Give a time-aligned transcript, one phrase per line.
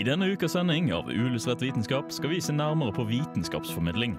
[0.00, 4.14] I denne ukas sending av Uillustrert vitenskap skal vi se nærmere på vitenskapsformidling.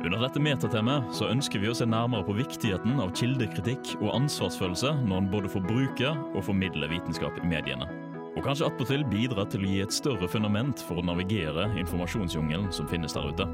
[0.00, 4.94] Under dette metatemaet så ønsker vi å se nærmere på viktigheten av kildekritikk og ansvarsfølelse
[5.02, 7.84] når en både forbruker og formidler vitenskap i mediene.
[8.32, 12.88] Og kanskje attpåtil bidra til å gi et større fundament for å navigere informasjonsjungelen som
[12.88, 13.48] finnes der ute.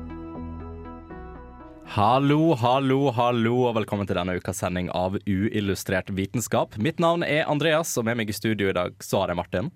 [1.96, 6.78] Hallo, hallo, hallo, og velkommen til denne ukas sending av Uillustrert vitenskap.
[6.78, 9.74] Mitt navn er Andreas, og med meg i studio i dag så har jeg Martin.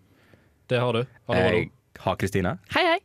[0.71, 1.03] Det har du.
[1.27, 1.67] Hallo, hallo.
[1.67, 2.59] Jeg har Kristine.
[2.75, 2.99] Hei, hei.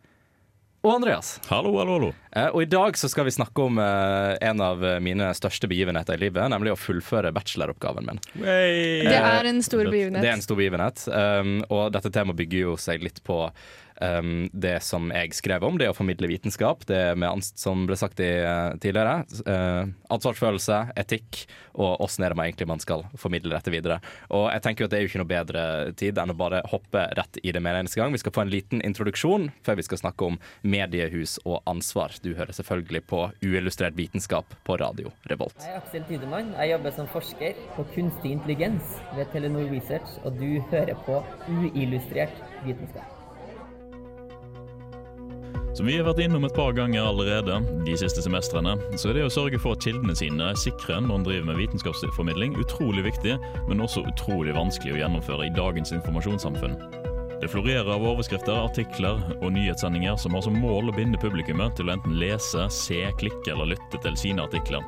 [0.86, 1.40] Og Andreas.
[1.50, 2.10] Hallo, hallo, hallo.
[2.30, 6.20] Eh, og i dag så skal vi snakke om eh, en av mine største begivenheter
[6.20, 8.22] i livet, nemlig å fullføre bacheloroppgaven min.
[8.38, 10.22] Det er en stor begivenhet.
[10.22, 13.40] Det er en stor begivenhet, um, og dette temaet bygger jo seg litt på
[14.02, 16.86] um, det som jeg skrev om, det å formidle vitenskap.
[16.90, 19.24] Det med, som ble sagt i, uh, tidligere.
[19.48, 21.46] Uh, ansvarsfølelse, etikk,
[21.76, 24.00] og åssen er det man egentlig man skal formidle dette videre.
[24.34, 25.66] Og jeg tenker jo at det er jo ikke noe bedre
[26.00, 28.16] tid enn å bare hoppe rett i det med en eneste gang.
[28.16, 32.16] Vi skal få en liten introduksjon før vi skal snakke om mediehus og ansvar.
[32.24, 35.60] Du hører selvfølgelig på Uillustrert vitenskap på radio Revolt.
[35.64, 36.54] Jeg er Aksel Tidemann.
[36.60, 42.44] Jeg jobber som forsker på kunstig intelligens ved Telenor Research, og du hører på uillustrert
[42.66, 43.15] vitenskap.
[45.76, 49.26] Som vi har vært innom et par ganger allerede de siste semestrene, så er det
[49.28, 53.36] å sørge for at kildene sine er sikre når en driver med vitenskapsformidling utrolig viktig,
[53.68, 56.80] men også utrolig vanskelig å gjennomføre i dagens informasjonssamfunn.
[57.42, 61.92] Det florerer av overskrifter, artikler og nyhetssendinger som har som mål å binde publikummet til
[61.92, 64.86] å enten lese, se, klikke eller lytte til sine artikler.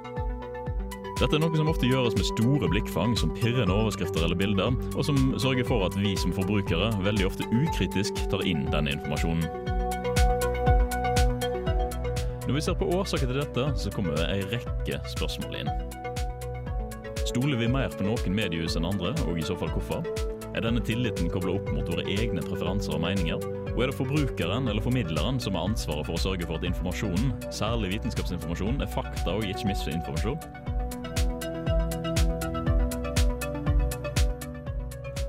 [1.19, 5.03] Dette er noe som ofte gjøres med store blikkfang som pirrende overskrifter eller bilder, og
[5.03, 9.66] som sørger for at vi som forbrukere veldig ofte ukritisk tar inn denne informasjonen.
[12.47, 15.71] Når vi ser på årsaker til dette, så kommer det ei rekke spørsmål inn.
[17.27, 20.07] Stoler vi mer på noen mediehus enn andre, og i så fall hvorfor?
[20.55, 23.43] Er denne tilliten kobla opp mot våre egne preferanser og meninger?
[23.73, 27.35] Og er det forbrukeren eller formidleren som har ansvaret for å sørge for at informasjonen,
[27.51, 30.76] særlig vitenskapsinformasjon, er fakta og ikke misinformasjon?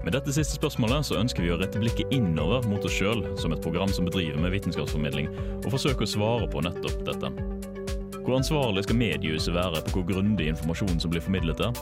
[0.09, 3.53] Med dette siste spørsmålet så ønsker vi å rette blikket innover mot oss sjøl som
[3.53, 5.27] et program som bedriver med vitenskapsformidling,
[5.59, 7.29] og forsøke å svare på nettopp dette.
[8.23, 11.77] Hvor ansvarlig skal mediehuset være på hvor grundig informasjonen som blir formidlet er?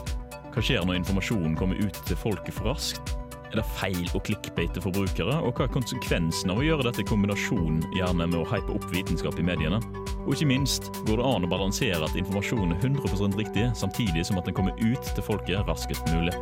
[0.51, 3.15] Hva skjer når informasjonen kommer ut til folket for raskt?
[3.47, 7.07] Er det feil å klikkbeite forbrukere, og hva er konsekvensen av å gjøre dette i
[7.07, 9.79] kombinasjon gjerne med å hype opp vitenskap i mediene?
[10.25, 14.43] Og ikke minst, går det an å balansere at informasjonen er 100% riktig, samtidig som
[14.43, 16.35] at den kommer ut til folket raskest mulig?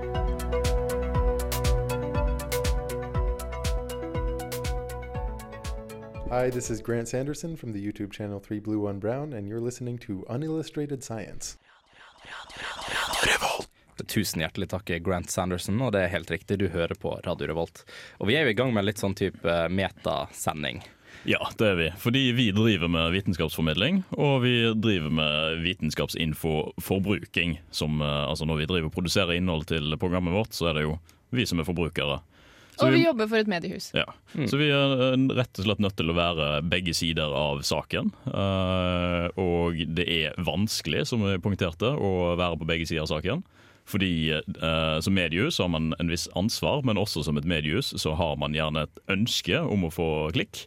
[6.35, 9.61] Hi, this is Grant Sanderson from the YouTube channel 3 Blue 1 Brown, and you're
[9.61, 11.57] listening to Unillustrated Science.
[14.05, 17.85] Tusen hjertelig takk, Grant Sanderson, og det er helt riktig, du hører på Radio Revolt.
[18.19, 20.83] Og vi er jo i gang med litt sånn type eh, metasending.
[21.23, 21.89] Ja, det er vi.
[22.03, 27.61] Fordi vi driver med vitenskapsformidling, og vi driver med vitenskapsinfoforbruking.
[27.71, 30.89] Som, eh, altså når vi driver og produserer innhold til programmet vårt, så er det
[30.89, 30.99] jo
[31.31, 32.19] vi som er forbrukere.
[32.75, 33.89] Så Og vi jobber for et mediehus.
[33.95, 34.05] Ja.
[34.35, 38.11] Så vi er eh, rett og slett nødt til å være begge sider av saken.
[38.27, 43.45] Uh, og det er vanskelig, som vi poengterte, å være på begge sider av saken.
[43.87, 48.15] Fordi uh, som mediehus har man en viss ansvar, men også som et mediehus så
[48.17, 50.65] har man gjerne et ønske om å få klikk.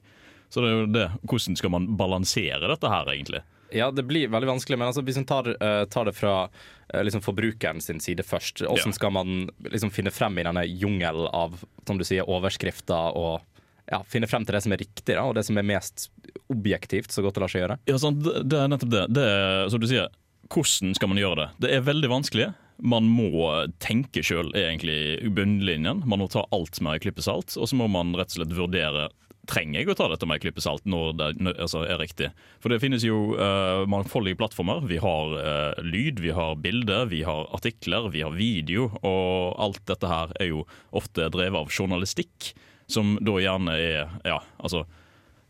[0.49, 3.43] Så det er jo det, hvordan skal man balansere dette her, egentlig?
[3.75, 6.47] Ja, det blir veldig vanskelig, men altså, hvis en tar, uh, tar det fra
[6.95, 11.59] liksom forbrukeren sin side først, hvordan skal man liksom finne frem i denne jungelen av
[11.87, 13.43] som du sier, overskrifter og
[13.89, 16.09] ja, finne frem til det som er riktig, da, og det som er mest
[16.53, 17.79] objektivt, så godt det lar seg gjøre?
[17.89, 19.05] Ja, sant, det, er nettopp det.
[19.17, 20.11] det er, som du sier,
[20.53, 21.49] hvordan skal man gjøre det?
[21.65, 22.51] Det er veldig vanskelig.
[22.79, 23.49] Man må
[23.83, 26.05] tenke sjøl, egentlig, bunnlinjen.
[26.09, 28.55] Man må ta alt med i klype salt, og så må man rett og slett
[28.57, 29.09] vurdere
[29.49, 32.29] Trenger jeg å ta dette med en klype salt når det altså, er riktig?
[32.61, 34.85] For det finnes jo uh, mangfoldige plattformer.
[34.91, 38.91] Vi har uh, lyd, vi har bilder, vi har artikler, vi har video.
[39.01, 42.53] Og alt dette her er jo ofte drevet av journalistikk,
[42.89, 44.85] som da gjerne er ja, altså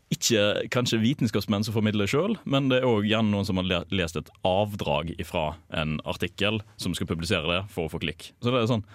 [0.09, 4.17] ikke kanskje vitenskapsmenn som formidler sjøl, men det er òg gjerne noen som har lest
[4.17, 8.31] et avdrag fra en artikkel som skal publisere det for å få klikk.
[8.41, 8.87] Så det er sånn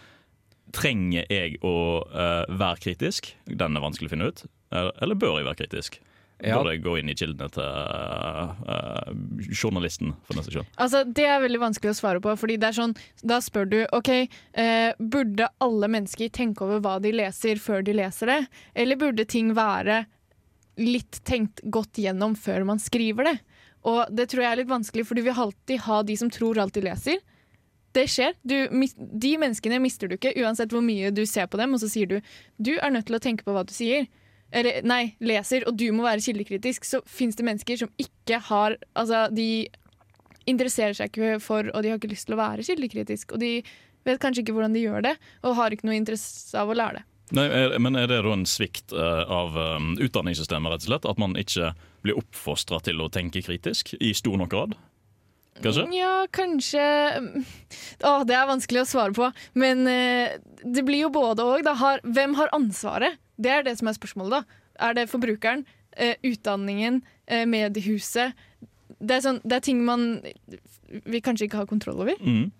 [0.75, 1.77] Trenger jeg å
[2.09, 3.29] uh, være kritisk?
[3.47, 4.41] Den er vanskelig å finne ut.
[4.75, 6.01] Eller bør jeg være kritisk?
[6.43, 6.59] Ja.
[6.59, 9.11] Bør jeg gå inn i kildene til uh, uh,
[9.55, 10.67] journalisten for neste sjøl?
[10.83, 12.35] Altså, Det er veldig vanskelig å svare på.
[12.41, 14.11] Fordi det er sånn, Da spør du ok,
[14.59, 18.41] uh, burde alle mennesker tenke over hva de leser før de leser det,
[18.75, 20.05] eller burde ting være
[20.83, 23.37] litt tenkt godt gjennom før man skriver det?
[23.87, 26.59] Og det tror jeg er litt vanskelig, for du vil alltid ha de som tror
[26.59, 27.23] alt de leser.
[27.95, 28.35] Det skjer.
[28.43, 28.57] Du,
[28.99, 32.11] de menneskene mister du ikke, uansett hvor mye du ser på dem, og så sier
[32.11, 32.19] du
[32.59, 34.09] du er nødt til å tenke på hva du sier.
[34.55, 38.77] Eller, nei, leser, og du må være kildekritisk, så fins det mennesker som ikke har
[38.95, 39.67] Altså, de
[40.51, 43.35] interesserer seg ikke for, og de har ikke lyst til å være kildekritisk.
[43.35, 43.57] Og de
[44.05, 47.01] vet kanskje ikke hvordan de gjør det, og har ikke noe interesse av å lære
[47.01, 47.05] det.
[47.35, 51.09] Nei, er, men er det da en svikt uh, av um, utdanningssystemet, rett og slett?
[51.09, 51.73] At man ikke
[52.05, 54.77] blir oppfostra til å tenke kritisk i stor nok grad?
[55.63, 55.85] Kanskje?
[55.95, 56.83] Ja, kanskje
[58.03, 59.31] Å, det er vanskelig å svare på.
[59.59, 60.35] Men eh,
[60.65, 61.71] det blir jo både og.
[62.03, 63.21] Hvem har ansvaret?
[63.37, 64.61] Det er det som er spørsmålet, da.
[64.89, 65.65] Er det forbrukeren?
[65.95, 67.03] Eh, utdanningen?
[67.27, 68.35] Eh, mediehuset?
[68.99, 70.23] Det er, sånn, det er ting man
[71.05, 72.19] vi kanskje ikke har kontroll over.
[72.21, 72.53] Mm.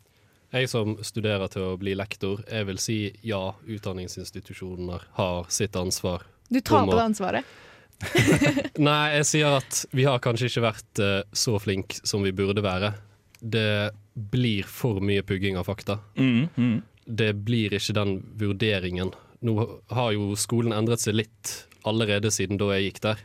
[0.55, 6.29] Jeg som studerer til å bli lektor, jeg vil si ja, utdanningsinstitusjoner har sitt ansvar.
[6.47, 7.55] Du tar på deg ansvaret.
[8.89, 12.65] Nei, jeg sier at vi har kanskje ikke vært uh, så flink som vi burde
[12.65, 12.95] være.
[13.41, 15.99] Det blir for mye pugging av fakta.
[16.17, 16.77] Mm, mm.
[17.05, 19.13] Det blir ikke den vurderingen.
[19.45, 19.55] Nå
[19.93, 21.55] har jo skolen endret seg litt
[21.85, 23.23] allerede siden da jeg gikk der.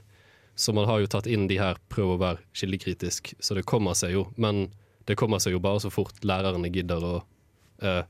[0.60, 3.95] Så man har jo tatt inn de her 'prøv å være kildekritisk', så det kommer
[3.95, 4.27] seg jo.
[4.36, 4.68] Men
[5.07, 7.13] det kommer seg jo bare så fort lærerne gidder å
[7.83, 8.04] uh,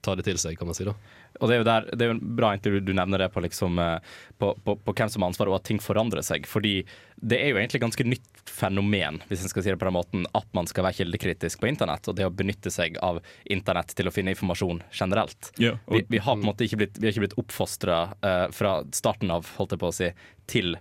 [0.00, 0.94] ta det til seg, kan man si da.
[1.38, 3.78] Og det er jo der, det er jo bra egentlig du nevner det på, liksom,
[3.82, 6.48] eh, på, på, på hvem som har ansvaret, og at ting forandrer seg.
[6.50, 6.80] Fordi
[7.14, 9.96] det er jo egentlig et ganske nytt fenomen, hvis en skal si det på den
[9.98, 13.20] måten, at man skal være kildekritisk på internett, og det å benytte seg av
[13.50, 15.52] internett til å finne informasjon generelt.
[15.58, 18.46] Vi, og, vi har på en måte ikke blitt, vi har ikke blitt oppfostra uh,
[18.54, 20.12] fra starten av, holdt jeg på å si,
[20.50, 20.78] til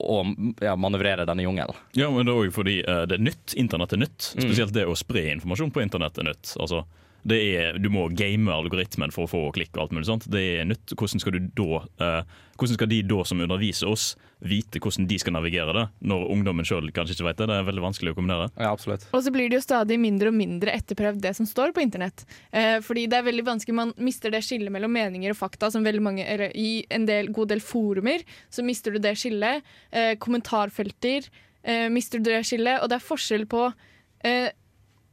[0.00, 0.22] å
[0.64, 1.76] ja, manøvrere denne jungelen.
[1.92, 3.54] ja, men det er òg fordi uh, det er nytt.
[3.60, 4.30] Internett er nytt.
[4.36, 4.46] Mm.
[4.46, 6.54] Spesielt det å spre informasjon på internett er nytt.
[6.56, 6.86] Altså,
[7.28, 10.26] er, du må game algoritmen for å få klikk og alt mulig sånt.
[10.32, 10.94] Det er nytt.
[10.96, 15.18] Hvordan skal, du da, uh, hvordan skal de da som underviser oss, vite hvordan de
[15.20, 17.50] skal navigere det, når ungdommen sjøl kanskje ikke vet det?
[17.50, 18.48] Det er veldig vanskelig å kombinere.
[18.54, 19.04] Ja, absolutt.
[19.12, 22.24] Og så blir det jo stadig mindre og mindre etterprøvd det som står på internett.
[22.56, 25.84] Eh, fordi det er veldig vanskelig, man mister det skillet mellom meninger og fakta som
[25.84, 29.66] veldig mange, eller i en del, god del forumer, så mister du det skillet.
[29.92, 31.28] Eh, kommentarfelter
[31.62, 33.66] eh, mister du det skillet, og det er forskjell på
[34.24, 34.50] eh,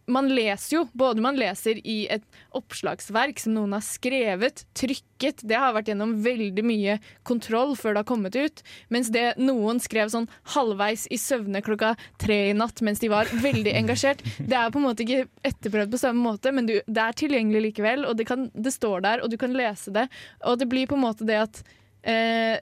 [0.08, 2.24] man leser jo, både man leser i et
[2.56, 8.04] oppslagsverk som noen har skrevet, trykket, det har vært gjennom veldig mye kontroll før det
[8.04, 8.64] har kommet ut,
[8.94, 13.30] mens det noen skrev sånn halvveis i søvne klokka tre i natt mens de var
[13.44, 17.04] veldig engasjert, det er på en måte ikke etterprøvd på samme måte, men du, det
[17.04, 20.08] er tilgjengelig likevel, og det, kan, det står der, og du kan lese det,
[20.48, 21.64] og det blir på en måte det at
[22.08, 22.58] eh,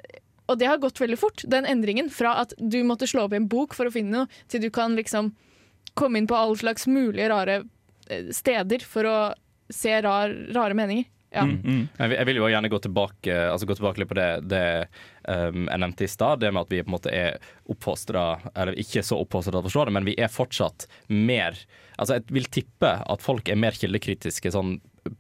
[0.45, 3.39] og det har gått veldig fort, den endringen fra at du måtte slå opp i
[3.39, 5.31] en bok for å finne noe, til du kan liksom
[5.97, 7.63] komme inn på alle slags mulige rare
[8.09, 9.17] eh, steder for å
[9.73, 11.11] se rar, rare meninger.
[11.35, 11.41] Ja.
[11.43, 11.87] Mm, mm.
[11.99, 14.65] Jeg vil jo gjerne gå tilbake, altså gå tilbake litt på det, det
[15.27, 16.39] um, jeg nevnte i stad.
[16.39, 19.65] Det med at vi på en måte er oppfostra, eller ikke så oppfostra til å
[19.65, 21.59] forstå det, men vi er fortsatt mer
[21.95, 24.73] Altså jeg vil tippe at folk er mer kildekritiske sånn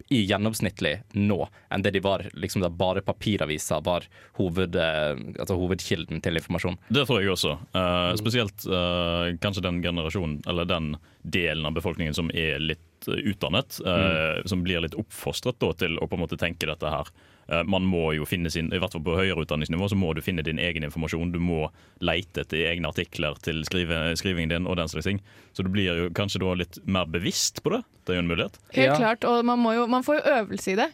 [0.09, 4.05] i gjennomsnittlig nå enn det de var liksom da bare papiraviser var
[4.39, 6.77] hoved, eh, altså hovedkilden til informasjon.
[6.89, 7.55] Det tror jeg også.
[7.75, 13.79] Uh, spesielt uh, kanskje den generasjonen, eller den delen av befolkningen som er litt utdannet.
[13.79, 13.79] utdannet.
[13.85, 14.47] mm.
[14.49, 17.09] Som blir litt oppfostret da, til å på en måte tenke dette her.
[17.47, 20.21] Eh, man må jo finne sin, i hvert fall på høyere utdanningsnivå så må du
[20.25, 21.31] finne din egen informasjon.
[21.35, 21.67] Du må
[22.01, 25.21] leite etter egne artikler til skrive, skrivingen din og den slags ting.
[25.53, 27.83] Så du blir jo kanskje da litt mer bevisst på det.
[28.05, 28.57] Det er jo en mulighet.
[28.73, 28.97] Helt Ja.
[28.97, 30.89] klart, og man, må jo, man får jo øvelse i det.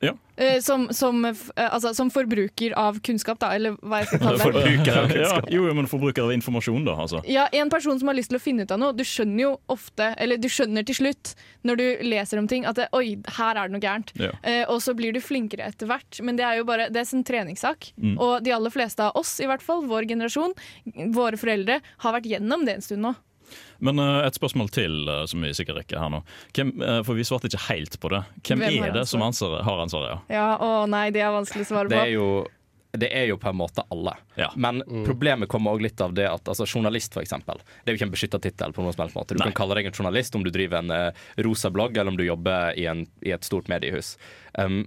[0.00, 0.14] Ja.
[0.36, 4.38] Eh, som, som, eh, altså, som forbruker av kunnskap, da, eller hva jeg skal kalle
[4.38, 4.46] det.
[4.46, 5.50] Forbruker av kunnskap.
[5.54, 6.96] jo, jo, men forbruker av informasjon, da.
[7.04, 7.20] altså.
[7.28, 9.52] Ja, En person som har lyst til å finne ut av noe, du skjønner jo
[9.72, 11.34] ofte, eller du skjønner til slutt
[11.68, 14.14] når du leser om ting, at det, oi, her er det noe gærent.
[14.16, 14.32] Ja.
[14.40, 17.16] Eh, og så blir du flinkere etter hvert, men det er jo bare det er
[17.18, 17.92] en treningssak.
[18.00, 18.16] Mm.
[18.16, 20.56] Og de aller fleste av oss, i hvert fall, vår generasjon,
[21.12, 23.18] våre foreldre, har vært gjennom det en stund nå.
[23.78, 26.22] Men uh, et spørsmål til uh, som vi sikkert rekker her nå.
[26.56, 28.22] Hvem, uh, for vi svarte ikke helt på det.
[28.46, 29.60] Hvem, Hvem er det som ansvar?
[29.66, 30.24] har ansvaret?
[30.28, 30.40] Ja?
[30.40, 32.06] Ja, å nei, det er vanskelig å svare Det på.
[32.06, 32.30] er jo
[32.90, 34.16] det er jo på en måte alle.
[34.34, 34.48] Ja.
[34.58, 38.08] Men problemet kommer også litt av det at altså, journalist, eksempel, det er jo ikke
[38.08, 38.74] en beskytta tittel.
[38.74, 39.44] Du Nei.
[39.44, 42.24] kan kalle deg en journalist om du driver en uh, rosa blogg, eller om du
[42.26, 44.16] jobber i, en, i et stort mediehus.
[44.58, 44.82] Um,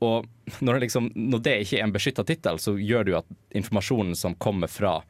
[0.00, 0.28] og
[0.64, 3.34] når det, liksom, når det ikke er en beskytta tittel, så gjør det jo at
[3.58, 5.00] informasjonen som kommer fra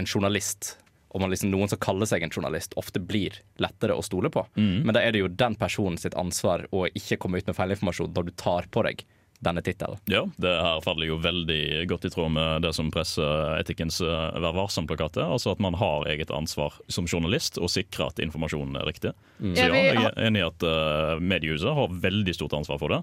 [0.00, 0.78] en journalist,
[1.12, 4.46] og man liksom, noen som kaller seg en journalist, ofte blir lettere å stole på.
[4.56, 8.14] Men da er det jo den personen sitt ansvar å ikke komme ut med feilinformasjon
[8.16, 9.04] når du tar på deg
[9.42, 9.98] denne tittelen.
[10.04, 14.54] Ja, det her faller jo veldig godt i tråd med det som presseetikkens eh, Vær
[14.54, 15.32] varsom-plakat er.
[15.34, 19.14] Altså at man har eget ansvar som journalist å sikre at informasjonen er riktig.
[19.42, 23.02] Så Ja, jeg er enig i at uh, mediehuset har veldig stort ansvar for det.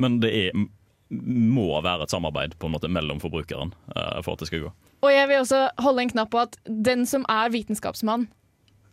[0.00, 0.64] Men det er,
[1.10, 4.70] må være et samarbeid på en måte mellom forbrukeren eh, for at det skal gå.
[5.04, 8.28] Og jeg vil også holde en knapp på at den som er vitenskapsmann,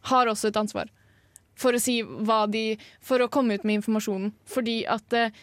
[0.10, 0.90] har også et ansvar
[1.62, 2.74] for å si hva de
[3.06, 4.32] For å komme ut med informasjonen.
[4.50, 5.36] Fordi at eh,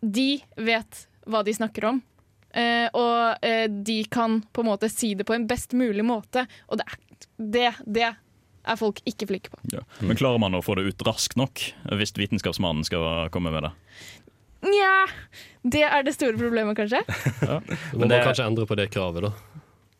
[0.00, 2.00] de vet hva de snakker om.
[2.54, 3.42] eh, og
[3.84, 6.46] de kan på en måte si det på en best mulig måte.
[6.68, 7.02] Og det er,
[7.36, 8.06] det, det
[8.68, 9.58] er folk ikke flinke på.
[9.74, 9.82] Ja.
[10.00, 11.64] Men klarer man å få det ut raskt nok
[11.98, 13.72] hvis vitenskapsmannen skal komme med det?
[14.62, 15.06] Nja,
[15.62, 17.04] det er det store problemet, kanskje.
[17.92, 19.32] Du må Men det- man kanskje endre på det kravet, da.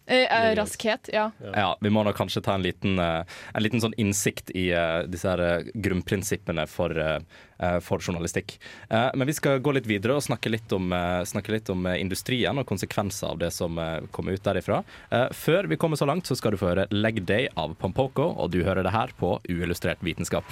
[0.09, 1.31] Eh, eh, raskhet, ja.
[1.55, 3.25] Ja, Vi må da kanskje ta en liten, eh,
[3.55, 8.55] en liten sånn innsikt i uh, disse her eh, grunnprinsippene for, eh, for journalistikk.
[8.91, 10.89] Uh, Men vi skal gå litt videre og snakke litt om,
[11.29, 13.77] snakke litt om industrien og konsekvenser av det som
[14.11, 14.81] kommer ut derifra.
[15.13, 18.33] Eh, Før vi kommer så langt, så skal du få høre 'Leg Day' av Pampoko,
[18.33, 20.45] og du hører det her på Uillustrert vitenskap.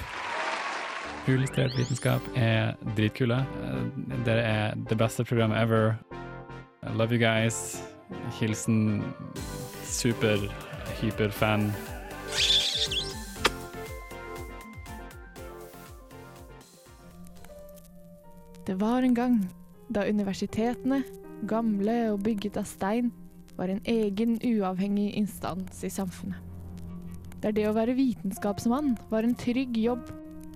[1.27, 3.41] Uillustrert vitenskap er dritkule.
[4.23, 5.97] Dere er det beste programmet ever.
[6.87, 7.81] I love you guys.
[8.39, 9.03] Hilsen
[9.83, 10.39] super,
[11.01, 11.65] hyperfan.
[18.67, 19.35] Det var en gang
[19.91, 21.01] da universitetene,
[21.47, 23.11] gamle og bygget av stein,
[23.57, 26.39] var en egen uavhengig instans i samfunnet.
[27.43, 30.07] Der det å være vitenskapsmann var en trygg jobb,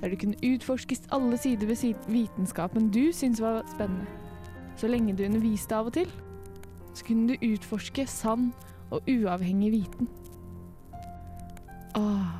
[0.02, 4.06] der det kunne utforskes alle sider ved vitenskapen du syntes var spennende.
[4.76, 6.10] Så lenge du underviste av og til,
[6.94, 8.52] så kunne du utforske sann
[8.92, 10.10] og uavhengig viten.
[11.96, 12.32] Åh,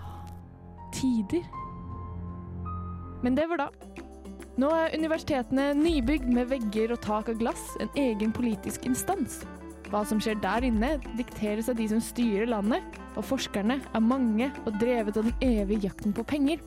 [0.94, 1.46] tider.
[3.24, 3.70] Men det var da.
[4.60, 9.42] Nå er universitetene nybygd med vegger og tak av glass, en egen politisk instans.
[9.92, 14.50] Hva som skjer der inne, dikteres av de som styrer landet, og forskerne er mange
[14.66, 16.62] og drevet av den evige jakten på penger.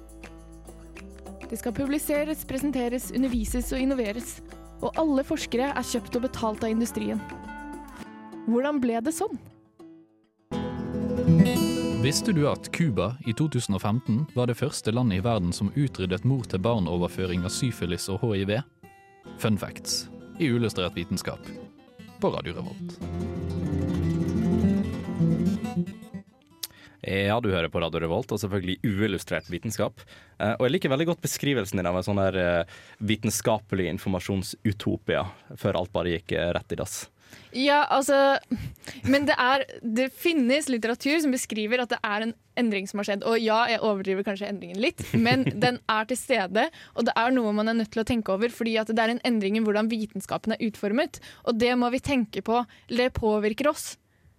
[1.55, 4.41] Det skal publiseres, presenteres, undervises og innoveres.
[4.83, 7.21] Og alle forskere er kjøpt og betalt av industrien.
[8.49, 9.39] Hvordan ble det sånn?
[12.03, 17.47] Visste du at Cuba i 2015 var det første landet i verden som utryddet mor-til-barn-overføring
[17.47, 18.57] av syfilis og hiv?
[19.39, 20.09] Fun facts
[20.43, 21.47] i Uillustrert vitenskap
[22.19, 22.99] på Radio Revolt.
[27.05, 30.01] Ja, du hører på Radio Revolt, og selvfølgelig uillustrert vitenskap.
[30.39, 35.27] Eh, og jeg liker veldig godt beskrivelsen din av en sånn der eh, vitenskapelig informasjonsutopia,
[35.61, 37.03] før alt bare gikk eh, rett i dass.
[37.55, 38.39] Ja, altså
[39.09, 43.09] Men det er Det finnes litteratur som beskriver at det er en endring som har
[43.09, 43.25] skjedd.
[43.27, 46.69] Og ja, jeg overdriver kanskje endringen litt, men den er til stede.
[46.95, 49.23] Og det er noe man er nødt til å tenke over, fordi det er en
[49.27, 51.21] endring i hvordan vitenskapen er utformet.
[51.45, 52.63] Og det må vi tenke på.
[52.89, 53.97] Det påvirker oss.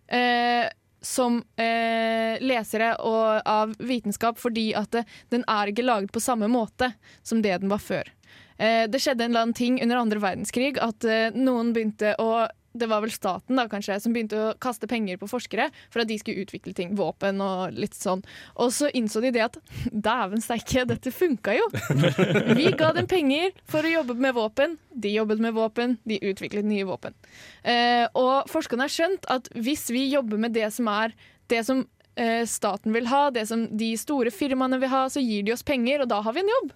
[0.08, 0.72] Eh,
[1.06, 6.50] som eh, lesere og av vitenskap, fordi at det, den er ikke laget på samme
[6.52, 6.92] måte
[7.24, 8.10] som det den var før.
[8.58, 12.48] Eh, det skjedde en eller annen ting under andre verdenskrig, at eh, noen begynte å
[12.76, 16.10] det var vel staten da kanskje som begynte å kaste penger på forskere for at
[16.10, 18.24] de skulle utvikle ting, våpen og litt sånn.
[18.62, 19.60] Og så innså de det at
[19.92, 21.70] dæven steike, dette funka jo!
[22.60, 26.68] Vi ga dem penger for å jobbe med våpen, de jobbet med våpen, de utviklet
[26.68, 27.16] nye våpen.
[27.64, 31.14] Eh, og forskerne har skjønt at hvis vi jobber med det som er
[31.52, 31.84] det som
[32.20, 35.66] eh, staten vil ha, det som de store firmaene vil ha, så gir de oss
[35.66, 36.74] penger, og da har vi en jobb.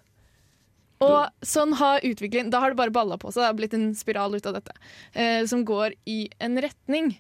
[1.06, 3.44] Og sånn har utviklingen Da har det bare balla på seg.
[3.44, 4.76] Det har blitt en spiral ut av dette.
[5.14, 7.14] Eh, som går i en retning.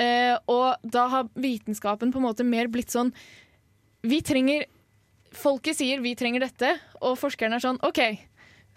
[0.00, 3.12] Eh, og da har vitenskapen på en måte mer blitt sånn
[4.06, 4.64] Vi trenger
[5.36, 6.72] Folket sier vi trenger dette,
[7.06, 8.00] og forskerne er sånn OK,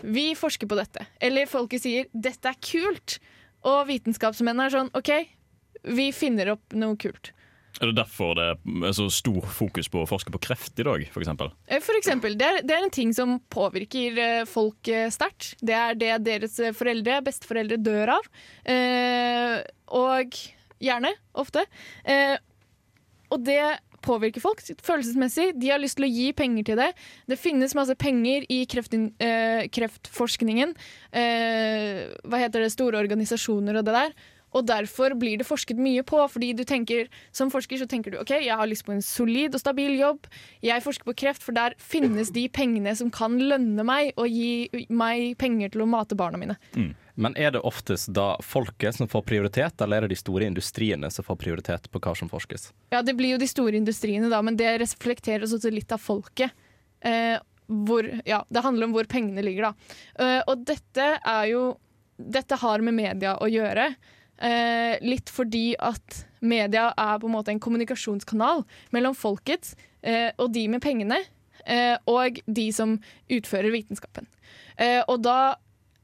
[0.05, 1.07] vi forsker på dette.
[1.17, 3.15] Eller folket sier dette er kult,
[3.65, 5.09] og vitenskapsmennene er sånn OK,
[5.97, 7.31] vi finner opp noe kult.
[7.81, 8.47] Er det derfor det
[8.85, 11.31] er så stor fokus på å forske på kreft i dag, f.eks.?
[11.67, 15.55] Eh, For eksempel, det er, det er en ting som påvirker eh, folk eh, sterkt.
[15.63, 18.29] Det er det deres foreldre, besteforeldre, dør av.
[18.69, 19.57] Eh,
[19.97, 20.37] og
[20.83, 21.65] gjerne, ofte.
[22.05, 22.35] Eh,
[23.33, 23.63] og det
[24.03, 25.53] påvirker folk følelsesmessig.
[25.57, 26.89] De har lyst til å gi penger til det.
[27.31, 30.75] Det finnes masse penger i kreft, eh, kreftforskningen.
[31.15, 34.15] Hva heter det, store organisasjoner og det der.
[34.53, 38.19] Og derfor blir det forsket mye på, fordi du tenker, som forsker så tenker du
[38.21, 40.27] ok, jeg har lyst på en solid og stabil jobb.
[40.63, 44.85] Jeg forsker på kreft, for der finnes de pengene som kan lønne meg og gi
[44.93, 46.57] meg penger til å mate barna mine.
[47.15, 51.09] Men er det oftest da folket som får prioritet, eller er det de store industriene
[51.13, 52.71] som får prioritet på hva som forskes?
[52.93, 56.53] Ja, det blir jo de store industriene, da, men det reflekterer også litt av folket.
[57.05, 59.99] Eh, hvor, ja, det handler om hvor pengene ligger, da.
[60.25, 61.63] Eh, og dette er jo
[62.13, 63.87] Dette har med media å gjøre.
[64.43, 69.71] Eh, litt fordi at media er på en måte en kommunikasjonskanal mellom folket
[70.03, 71.21] eh, og de med pengene,
[71.63, 72.97] eh, og de som
[73.31, 74.27] utfører vitenskapen.
[74.75, 75.55] Eh, og, da,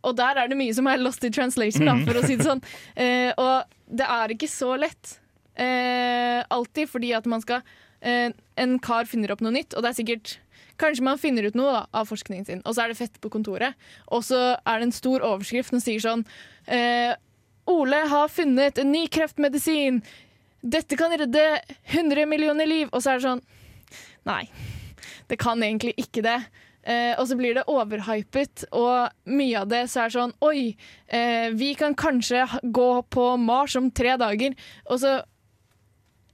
[0.08, 2.48] og der er det mye som er lost in translation, da, for å si det
[2.48, 2.64] sånn.
[2.96, 3.68] Eh, og
[4.00, 5.18] det er ikke så lett.
[5.60, 7.66] Eh, alltid fordi at man skal
[8.00, 10.38] eh, En kar finner opp noe nytt, og det er sikkert
[10.80, 13.28] Kanskje man finner ut noe da, av forskningen sin, og så er det fett på
[13.34, 13.76] kontoret.
[14.16, 16.24] Og så er det en stor overskrift som sier sånn
[16.72, 17.12] eh,
[17.70, 20.02] Ole har funnet en ny kreftmedisin.
[20.62, 21.44] Dette kan redde
[21.86, 22.90] 100 millioner liv.
[22.92, 23.46] Og så er det sånn
[24.28, 24.44] Nei,
[25.30, 26.40] det kan egentlig ikke det.
[26.84, 30.74] Eh, og så blir det overhypet, og mye av det så er sånn Oi,
[31.08, 34.56] eh, vi kan kanskje gå på Mars om tre dager.
[34.90, 35.16] Og så,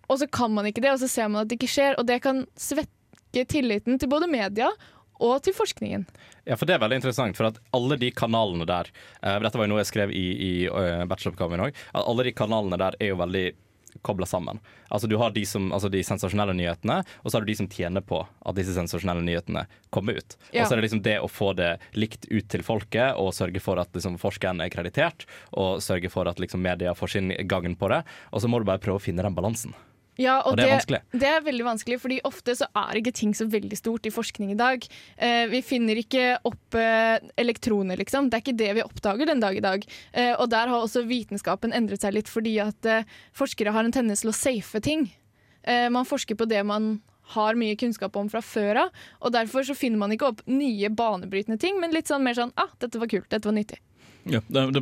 [0.08, 2.00] og så kan man ikke det, og så ser man at det ikke skjer.
[2.00, 4.72] Og det kan svekke tilliten til både media
[5.24, 6.06] og til forskningen.
[6.46, 8.90] Ja, for det er veldig interessant, for at alle de kanalene der
[9.24, 11.86] uh, Dette var jo noe jeg skrev i, i eh, bacheloroppgaven òg.
[11.94, 13.46] At alle de kanalene der er jo veldig
[14.02, 14.60] kobla sammen.
[14.88, 17.70] Altså Du har de, som, altså de sensasjonelle nyhetene, og så har du de som
[17.72, 20.38] tjener på at disse sensasjonelle nyhetene kommer ut.
[20.52, 20.64] Ja.
[20.64, 23.64] Og så er det liksom det å få det likt ut til folket, og sørge
[23.64, 27.80] for at liksom, forskeren er kreditert, og sørge for at liksom, media får sin gagn
[27.80, 28.04] på det.
[28.32, 29.76] Og så må du bare prøve å finne den balansen.
[30.22, 31.00] Ja, og, Og det er vanskelig.
[31.12, 34.54] Det er veldig vanskelig, fordi ofte så er ikke ting så veldig stort i forskning
[34.54, 34.86] i dag.
[35.18, 38.30] Eh, vi finner ikke opp eh, elektroner, liksom.
[38.30, 39.84] Det er ikke det vi oppdager den dag i dag.
[40.14, 43.96] Eh, og der har også vitenskapen endret seg litt, fordi at eh, forskere har en
[43.96, 45.10] tendens til å safe ting.
[45.68, 46.96] Eh, man forsker på det man
[47.36, 50.92] har mye kunnskap om fra før av, og derfor så finner man ikke opp nye
[50.94, 53.82] banebrytende ting, men litt sånn mer sånn ah, dette var kult, dette var nyttig.
[54.26, 54.82] Ja, det, det,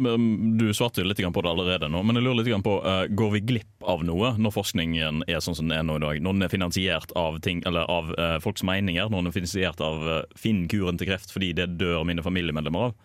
[0.59, 3.41] du svarte litt på det allerede nå, men jeg lurer litt på uh, Går vi
[3.43, 6.21] glipp av noe når forskningen er sånn som den er nå i dag?
[6.23, 9.83] Når den er finansiert av, ting, eller av uh, folks meninger, når den er finansiert
[9.83, 12.95] av uh, 'finn kuren til kreft fordi det dør mine familiemedlemmer av'?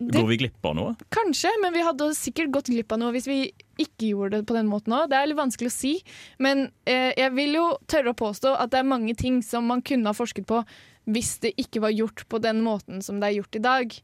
[0.00, 0.94] Det- Går vi glipp av noe?
[1.12, 3.40] Kanskje, men vi hadde sikkert gått glipp av noe hvis vi
[3.82, 5.10] ikke gjorde det på den måten òg.
[5.10, 5.92] Det er litt vanskelig å si.
[6.40, 9.82] Men eh, jeg vil jo tørre å påstå at det er mange ting som man
[9.84, 10.62] kunne ha forsket på
[11.10, 13.94] hvis det ikke var gjort på den måten som det er gjort i dag.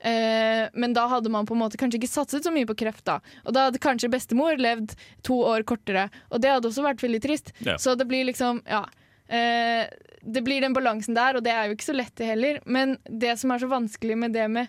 [0.00, 3.04] Eh, men da hadde man på en måte kanskje ikke satset så mye på kreft.
[3.08, 7.04] da Og da hadde kanskje bestemor levd to år kortere, og det hadde også vært
[7.04, 7.52] veldig trist.
[7.64, 7.78] Ja.
[7.80, 8.84] Så det blir liksom, ja
[9.28, 9.86] eh,
[10.22, 12.60] Det blir den balansen der, og det er jo ikke så lett det heller.
[12.64, 14.68] Men det som er så vanskelig med det med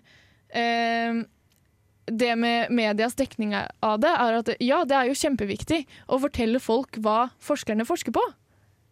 [0.49, 1.25] eh,
[2.07, 6.61] det med medias dekning av det, er at ja, det er jo kjempeviktig å fortelle
[6.63, 8.23] folk hva forskerne forsker på.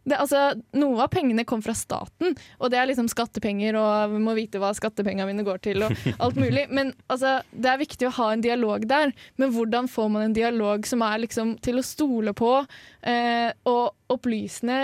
[0.05, 0.41] Det, altså,
[0.77, 4.61] noe av pengene kom fra staten, og det er liksom skattepenger, og vi må vite
[4.61, 6.67] hva skattepengene mine går til, og alt mulig.
[6.69, 9.15] Men altså, det er viktig å ha en dialog der.
[9.41, 12.53] Men hvordan får man en dialog som er liksom til å stole på,
[13.01, 14.83] eh, og opplysende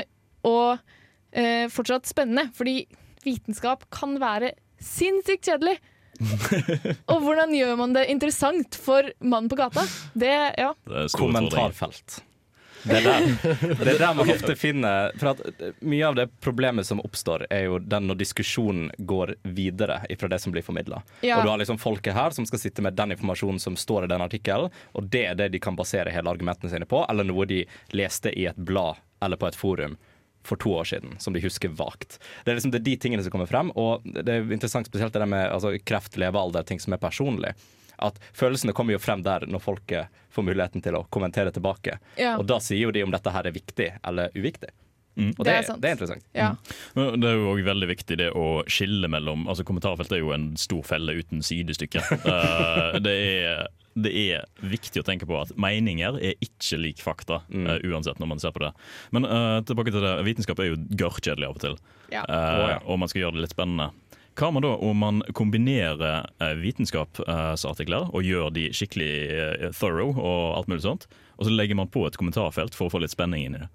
[0.50, 0.82] og
[1.38, 2.50] eh, fortsatt spennende?
[2.58, 2.80] Fordi
[3.22, 5.78] vitenskap kan være sinnssykt kjedelig.
[7.12, 9.86] og hvordan gjør man det interessant for mannen på gata?
[10.14, 10.74] Det, ja.
[10.90, 11.14] Det er.
[11.18, 12.22] Kommentarfelt.
[12.84, 15.42] Det er, der, det er der man ofte finner For at
[15.86, 20.40] Mye av det problemet som oppstår, er jo den når diskusjonen går videre fra det
[20.42, 21.02] som blir formidla.
[21.22, 21.38] Ja.
[21.38, 24.12] Og du har liksom folket her som skal sitte med den informasjonen som står i
[24.12, 27.48] den artikkelen, og det er det de kan basere hele argumentene sine på, eller noe
[27.50, 27.64] de
[27.96, 29.98] leste i et blad eller på et forum
[30.44, 32.18] for to år siden, som de husker vagt.
[32.44, 35.14] Det er liksom det er de tingene som kommer frem, og det er interessant spesielt
[35.14, 37.54] det der med altså, kreft, levealder, ting som er personlig.
[38.02, 42.00] At følelsene kommer jo frem der når folket får muligheten til å kommentere tilbake.
[42.18, 42.38] Ja.
[42.40, 44.72] Og da sier jo de om dette her er viktig eller uviktig.
[45.22, 45.82] Og Det det, er sant.
[45.84, 46.24] det er interessant.
[46.34, 46.48] ja.
[46.96, 47.20] Mm.
[47.20, 50.54] Det er jo også veldig viktig det å skille mellom altså Kommentarfeltet er jo en
[50.58, 52.00] stor felle uten sidestykke.
[52.24, 53.66] uh, det, er,
[54.00, 58.32] det er viktig å tenke på at meninger er ikke lik fakta, eh, uansett når
[58.32, 58.72] man ser på det.
[59.12, 61.78] Men uh, tilbake til det, vitenskap er jo gørrkjedelig av og til,
[62.12, 62.24] Ja.
[62.28, 62.80] Å, ja.
[62.88, 63.92] og man skal gjøre det litt spennende.
[64.42, 70.56] Hva med da om man kombinerer eh, vitenskapsartikler og gjør de skikkelig eh, thorough og
[70.58, 71.06] alt mulig sånt,
[71.38, 73.70] og så legger man på et kommentarfelt for å få litt spenning inn i det?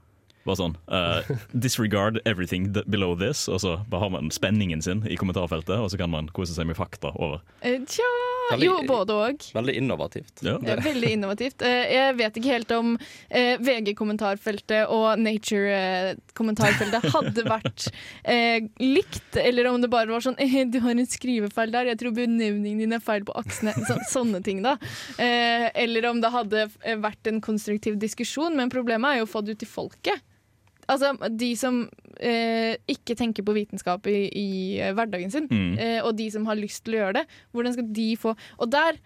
[0.46, 5.18] Bare sånn uh, Disregard everything below this, og så bare har man spenningen sin i
[5.18, 7.46] kommentarfeltet, og så kan man kose seg med fakta over.
[7.62, 8.10] Tja
[8.50, 9.46] Veldig- Jo, både òg.
[9.54, 10.42] Veldig innovativt.
[10.46, 10.56] Ja.
[10.58, 11.62] Veldig innovativt.
[11.62, 12.92] Eh, Jeg vet ikke helt om
[13.30, 17.88] eh, VG-kommentarfeltet og Nature-kommentarfeltet hadde vært
[18.24, 20.36] eh, likt, eller om det bare var sånn
[20.70, 23.74] 'Du har en skrivefeil der, jeg tror benevningen din er feil på aksene'.
[23.86, 24.76] Så, sånne ting, da.
[25.18, 26.68] Eh, eller om det hadde
[27.02, 30.22] vært en konstruktiv diskusjon, men problemet er jo å få det ut til folket.
[30.88, 31.82] Altså, De som
[32.20, 34.48] eh, ikke tenker på vitenskap i, i
[34.80, 35.78] eh, hverdagen sin, Mm.
[35.78, 38.70] eh, og de som har lyst til å gjøre det, hvordan skal de få Og
[38.70, 38.98] der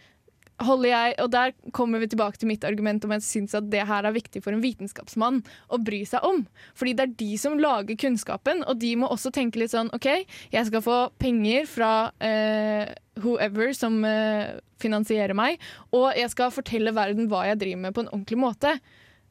[0.60, 3.86] holder jeg, og der kommer vi tilbake til mitt argument om jeg syns at det
[3.88, 5.38] her er viktig for en vitenskapsmann
[5.72, 6.42] å bry seg om.
[6.76, 10.10] Fordi det er de som lager kunnskapen, og de må også tenke litt sånn OK,
[10.52, 12.92] jeg skal få penger fra eh,
[13.24, 15.56] whoever som eh, finansierer meg,
[15.96, 18.76] og jeg skal fortelle verden hva jeg driver med på en ordentlig måte.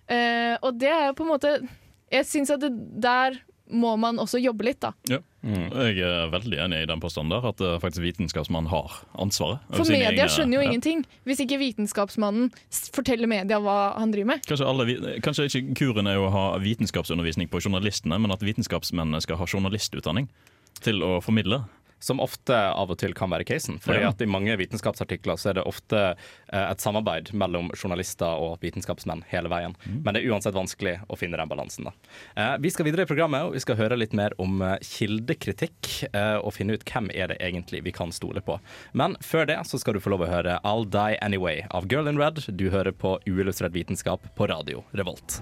[0.10, 1.54] Eh, og det er jo på en måte
[2.12, 4.89] Jeg syns at det der må man også jobbe litt, da.
[5.10, 5.19] Ja.
[5.45, 9.62] Jeg er veldig enig i den påstanden der, at eh, faktisk vitenskapsmannen har ansvaret.
[9.72, 10.72] For media egne- skjønner jo ja.
[10.72, 12.50] ingenting hvis ikke vitenskapsmannen
[12.95, 14.43] forteller media hva han driver med.
[14.50, 19.39] Kanskje, alle, kanskje ikke kuren er å ha vitenskapsundervisning på journalistene, men at vitenskapsmennene skal
[19.39, 20.28] ha journalistutdanning
[20.84, 21.62] til å formidle.
[22.00, 23.80] Som ofte av og til kan være casen.
[23.84, 24.10] Fordi Ja.
[24.10, 26.16] at I mange vitenskapsartikler så er det ofte
[26.54, 29.76] eh, et samarbeid mellom journalister og vitenskapsmenn hele veien.
[29.86, 31.86] Men det er uansett vanskelig å finne den balansen.
[31.90, 31.92] da.
[32.36, 36.06] Eh, vi skal videre i programmet og vi skal høre litt mer om eh, kildekritikk.
[36.44, 38.60] og finne ut hvem er det egentlig vi kan stole på.
[38.94, 42.08] Men før det så skal du få lov å høre I'll Die Anyway av Girl
[42.08, 42.46] in Red.
[42.56, 45.42] Du hører på Uillustrert vitenskap på radio Revolt.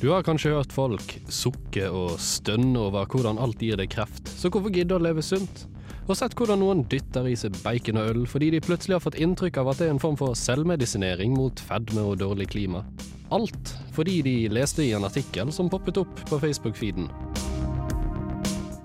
[0.00, 4.50] Du har kanskje hørt folk sukke og stønne over hvordan alt gir deg kreft, så
[4.50, 5.64] hvorfor gidde å leve sunt?
[6.04, 9.16] Og sett hvordan noen dytter i seg bacon og øl fordi de plutselig har fått
[9.22, 12.84] inntrykk av at det er en form for selvmedisinering mot fedme og dårlig klima.
[13.32, 17.08] Alt fordi de leste i en artikkel som poppet opp på Facebook-feeden.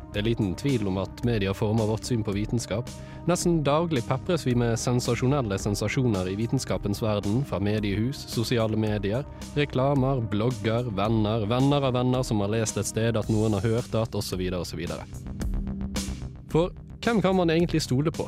[0.10, 2.88] Det er liten tvil om at media former vårt syn på vitenskap.
[3.30, 9.28] Nesten daglig pepres vi med sensasjonelle sensasjoner i vitenskapens verden, fra mediehus, sosiale medier,
[9.60, 13.94] reklamer, blogger, venner, venner av venner som har lest et sted at noen har hørt
[13.94, 14.82] at, osv., osv.
[16.50, 16.74] For
[17.06, 18.26] hvem kan man egentlig stole på?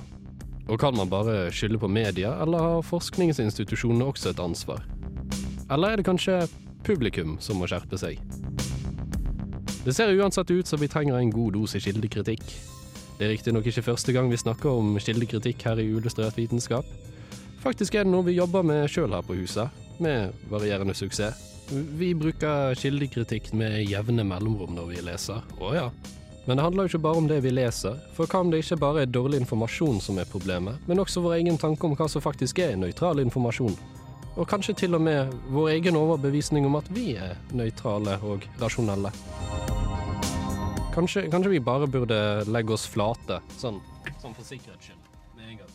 [0.70, 4.86] Og kan man bare skylde på media, eller har forskningsinstitusjonene også et ansvar?
[5.72, 6.44] Eller er det kanskje
[6.86, 8.22] publikum som må skjerpe seg?
[9.82, 12.44] Det ser uansett ut som vi trenger en god dose kildekritikk.
[13.18, 16.86] Det er riktignok ikke første gang vi snakker om kildekritikk her i Uillustrert vitenskap.
[17.64, 21.48] Faktisk er det noe vi jobber med sjøl her på huset, med varierende suksess.
[21.98, 25.88] Vi bruker kildekritikk med jevne mellomrom når vi leser, å ja.
[26.46, 28.78] Men det handler jo ikke bare om det vi leser, for hva om det ikke
[28.86, 32.22] bare er dårlig informasjon som er problemet, men også vår egen tanke om hva som
[32.22, 33.74] faktisk er nøytral informasjon?
[34.40, 39.12] Og kanskje til og med vår egen overbevisning om at vi er nøytrale og rasjonelle.
[40.96, 43.82] Kanskje, kanskje vi bare burde legge oss flate, sånn,
[44.24, 45.00] sånn for sikkerhets skyld.
[45.36, 45.72] Med en gang.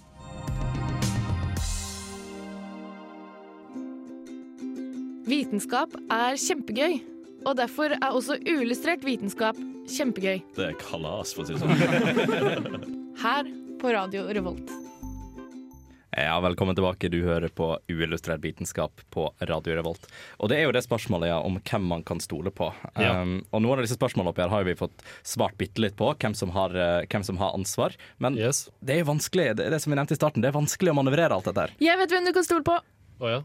[5.26, 7.00] Vitenskap er kjempegøy,
[7.44, 9.56] og derfor er også uillustrert vitenskap
[9.90, 10.40] kjempegøy.
[10.56, 13.12] Det er kalas, for å si det sånn.
[13.20, 13.44] Her
[13.80, 14.85] på Radio Revolt.
[16.18, 17.08] Ja, Velkommen tilbake.
[17.12, 20.06] Du hører på Uillustrert vitenskap på Radio Revolt.
[20.40, 22.70] Og det er jo det spørsmålet ja, om hvem man kan stole på.
[22.96, 23.18] Ja.
[23.20, 25.96] Um, og noen av disse spørsmålene oppi her har jo vi fått svart bitte litt
[25.98, 27.98] på, hvem som har, uh, hvem som har ansvar.
[28.16, 28.62] Men Yes.
[28.80, 30.96] det er jo vanskelig, det, det som vi nevnte i starten, det er vanskelig å
[30.96, 31.74] manøvrere alt dette her.
[31.84, 32.78] Jeg vet hvem du kan stole på.
[33.20, 33.42] Å ja?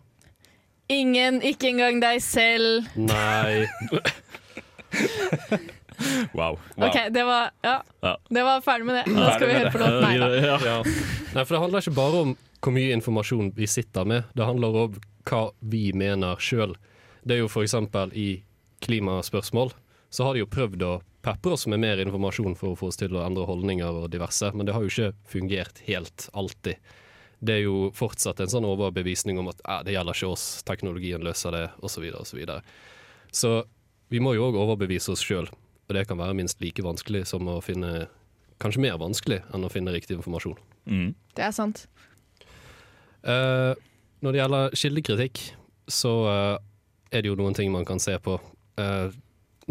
[0.95, 2.87] Ingen, ikke engang deg selv.
[2.95, 3.67] Nei.
[6.33, 6.55] Wow.
[6.81, 8.15] OK, det var Ja, Ja.
[8.33, 9.11] det var ferdig med det.
[9.13, 9.99] Nå skal vi høre på låten.
[10.01, 10.29] Nei da.
[10.41, 10.55] Ja.
[10.65, 10.77] Ja.
[11.35, 12.31] Nei, for det handler ikke bare om
[12.61, 14.97] hvor mye informasjon vi sitter med, det handler om
[15.27, 16.75] hva vi mener sjøl.
[17.23, 18.43] Det er jo eksempel i
[18.81, 19.73] klimaspørsmål,
[20.09, 22.99] så har de jo prøvd å pepre oss med mer informasjon for å få oss
[22.99, 26.81] til å endre holdninger og diverse, men det har jo ikke fungert helt alltid.
[27.41, 31.23] Det er jo fortsatt en sånn overbevisning om at eh, det gjelder ikke oss, teknologien
[31.25, 32.05] løser det, osv.
[32.25, 36.19] Så, videre, og så, så vi må jo òg overbevise oss sjøl, og det kan
[36.21, 38.09] være minst like vanskelig som å finne
[38.61, 40.53] Kanskje mer vanskelig enn å finne riktig informasjon.
[40.85, 41.15] Mm.
[41.33, 41.79] Det er sant.
[43.23, 43.73] Eh,
[44.21, 45.41] når det gjelder kildekritikk,
[45.91, 46.57] så uh,
[47.11, 48.35] er det jo noen ting man kan se på.
[48.77, 49.09] Uh,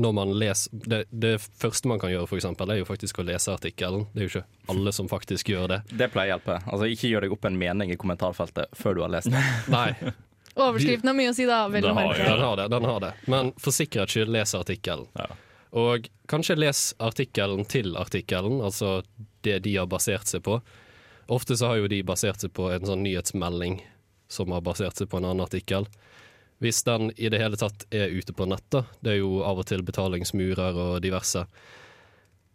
[0.00, 3.26] når man leser det, det første man kan gjøre, for eksempel, er jo faktisk å
[3.26, 4.08] lese artikkelen.
[4.14, 5.78] Det er jo ikke alle som faktisk gjør det.
[5.90, 6.58] Det pleier å hjelpe.
[6.66, 9.44] Altså, Ikke gjør deg opp en mening i kommentarfeltet før du har lest det.
[9.76, 9.92] Nei,
[10.58, 11.62] Overskriften har mye å si, da.
[11.70, 12.66] Den har den har det.
[12.74, 13.12] Den har det.
[13.30, 15.06] Men for sikkerhets skyld, les artikkelen.
[15.14, 15.28] Ja.
[15.78, 19.00] Og kanskje les artikkelen til artikkelen, altså
[19.46, 20.58] det de har basert seg på.
[21.30, 23.78] Ofte så har jo de basert seg på en sånn nyhetsmelding
[24.30, 25.86] som har basert seg på en annen artikkel.
[26.58, 29.68] Hvis den i det hele tatt er ute på nettet, det er jo av og
[29.70, 31.44] til betalingsmurer og diverse.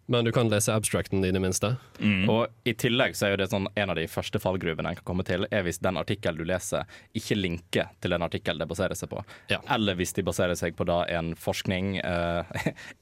[0.06, 1.76] Men du kan lese abstracten i det minste.
[2.00, 2.30] Mm.
[2.30, 5.08] Og I tillegg så er jo det sånn en av de første fallgruvene en kan
[5.08, 6.86] komme til, er hvis den artikkelen du leser,
[7.18, 9.24] ikke linker til den artikkelen det baserer seg på.
[9.50, 9.62] Ja.
[9.74, 12.46] Eller hvis de baserer seg på da en forskning uh,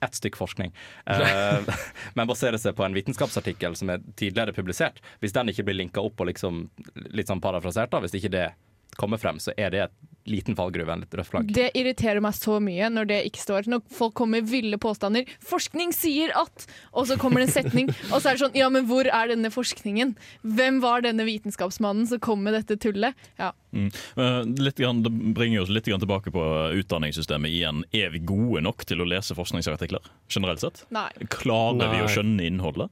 [0.04, 0.72] Ett stykk forskning.
[1.10, 1.68] Uh,
[2.18, 5.04] men baserer seg på en vitenskapsartikkel som er tidligere publisert.
[5.20, 6.68] Hvis den ikke blir linka opp og liksom
[7.12, 8.48] litt sånn parafrasert, da, hvis ikke det
[8.96, 9.96] kommer frem, så er det et
[10.30, 11.50] liten fallgruve, litt rødt flagg.
[11.54, 13.68] Det irriterer meg så mye når det ikke står.
[13.72, 15.26] Når folk kommer med ville påstander.
[15.44, 18.70] 'Forskning sier at' Og så kommer det en setning, og så er det sånn Ja,
[18.70, 20.16] men hvor er denne forskningen?
[20.44, 23.14] Hvem var denne vitenskapsmannen som kom med dette tullet?
[23.38, 23.52] Ja.
[23.74, 23.92] Mm.
[24.18, 26.44] Eh, Litt grann, det bringer oss litt grann tilbake på
[26.80, 27.84] utdanningssystemet igjen.
[27.94, 30.86] Er vi gode nok til å lese forskningsartikler generelt sett?
[30.94, 31.10] Nei.
[31.30, 32.90] Klarer vi å skjønne innholdet?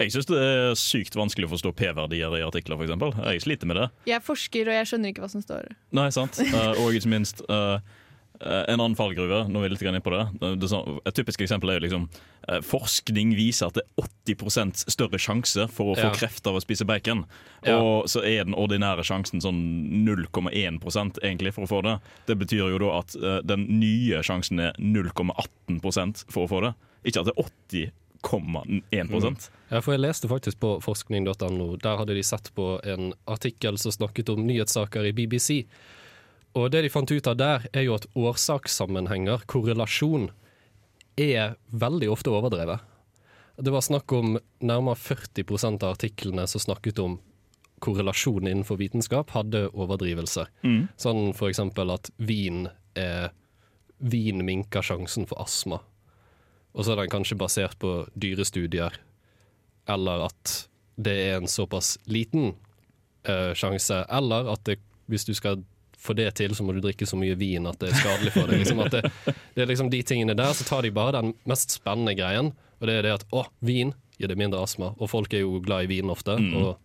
[0.00, 3.18] Jeg syns det er sykt vanskelig å forstå P-verdier i artikler, f.eks.
[3.28, 3.88] Jeg sliter med det.
[4.08, 5.74] Jeg forsker, og jeg skjønner ikke hva som står.
[5.92, 6.40] Nei, sant.
[6.40, 7.74] Eh, og ikke minst eh,
[8.40, 9.42] eh, en annen fallgruve.
[9.52, 10.22] Nå er vi litt inn på det.
[10.40, 12.08] Det er Et typisk eksempel er jo liksom
[12.66, 16.14] forskning viser at det er 80% større sjanse for å få Ja.
[16.16, 17.26] kreft av å spise bacon.
[17.62, 17.76] Ja.
[17.76, 19.60] Og så er den ordinære sjansen sånn
[20.08, 21.98] 0,1% egentlig for å få det.
[22.26, 23.14] Det betyr jo da at
[23.46, 26.72] den nye sjansen er 0,18% for å få det.
[27.04, 27.44] Ikke at det er
[28.22, 31.66] 80,1 Ja, for jeg leste faktisk på forskning.no.
[31.82, 35.64] Der hadde de sett på en artikkel som snakket om nyhetssaker i BBC.
[36.58, 40.30] Og det de fant ut av der, er jo at årsakssammenhenger, korrelasjon,
[41.16, 42.80] er veldig ofte overdrevet.
[43.62, 47.18] Det var snakk om nærmere 40% av artiklene som snakket om
[47.82, 50.48] korrelasjon innenfor vitenskap, hadde overdrivelser.
[50.64, 50.86] Mm.
[51.00, 53.32] Sånn for eksempel at vin er
[54.02, 55.76] Vin minker sjansen for astma.
[56.72, 58.94] Og så er den kanskje basert på dyrestudier,
[59.92, 60.52] eller at
[61.02, 62.52] det er en såpass liten
[63.28, 64.78] uh, sjanse, eller at det,
[65.10, 65.60] hvis du skal
[66.02, 68.48] få det til, så må du drikke så mye vin at det er skadelig for
[68.50, 68.62] deg.
[68.62, 69.02] Liksom det,
[69.54, 72.88] det er liksom de tingene der, så tar de bare den mest spennende greien, og
[72.90, 75.86] det er det at å, vin gir det mindre astma, og folk er jo glad
[75.86, 76.56] i vin ofte, Mm.
[76.62, 76.78] og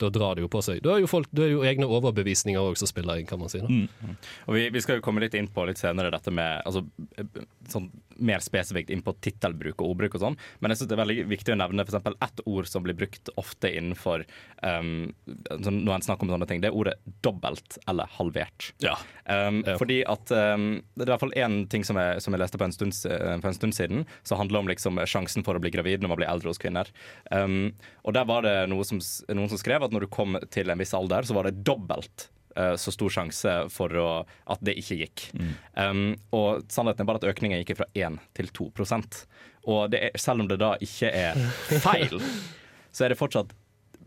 [0.00, 0.78] da drar det jo på seg.
[0.80, 3.50] Da er jo, folk, da er jo egne overbevisninger òg som spiller inn, kan man
[3.52, 3.60] si.
[3.60, 4.14] Mm.
[4.48, 6.80] Og vi, vi skal jo komme litt inn på litt senere dette med altså,
[7.20, 7.90] eh, sånn
[8.20, 11.18] mer spesifikt inn på tittelbruk og ordbruk og sånn, men jeg synes det er veldig
[11.30, 14.24] viktig å nevne eksempel ett ord som blir brukt ofte innenfor
[14.62, 15.10] um,
[15.50, 16.62] sånn, når en snakker om sånne ting.
[16.62, 18.70] Det er ordet dobbelt eller halvert.
[18.84, 18.96] Ja.
[19.24, 22.42] Um, Fordi at um, Det er i hvert fall én ting som jeg, som jeg
[22.42, 25.62] leste på en, stund, på en stund siden, som handler om liksom, sjansen for å
[25.62, 26.90] bli gravid når man blir eldre hos kvinner.
[27.30, 27.72] Um,
[28.04, 30.80] og Der var det noe som, noen som skrev at når du kom til en
[30.80, 32.39] viss alder, så var det dobbelt eh,
[32.80, 34.08] så stor sjanse for å,
[34.50, 35.26] at det ikke gikk.
[35.78, 38.70] Um, og sannheten er bare at økningen gikk fra 1 til 2
[39.70, 41.38] Og det er, selv om det da ikke er
[41.82, 42.20] feil,
[42.94, 43.54] så er det fortsatt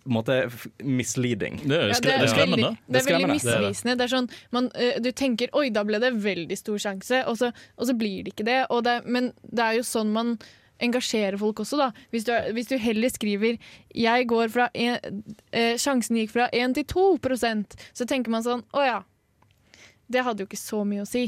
[0.03, 0.49] på måte
[0.83, 1.61] misleading.
[1.63, 2.71] Det er, Ja, det er skremmende.
[2.73, 3.95] Veldig, det er veldig misvisende.
[3.95, 7.39] Det er sånn, man, eh, du tenker oi, da ble det veldig stor sjanse, og
[7.39, 8.59] så, og så blir det ikke det.
[8.69, 8.97] Og det.
[9.05, 10.35] Men det er jo sånn man
[10.83, 11.87] engasjerer folk også, da.
[12.13, 13.57] Hvis du, hvis du heller skriver
[13.95, 18.63] jeg går fra en, eh, sjansen gikk fra 1 til 2% så tenker man sånn
[18.73, 18.99] å ja.
[20.11, 21.25] Det hadde jo ikke så mye å si.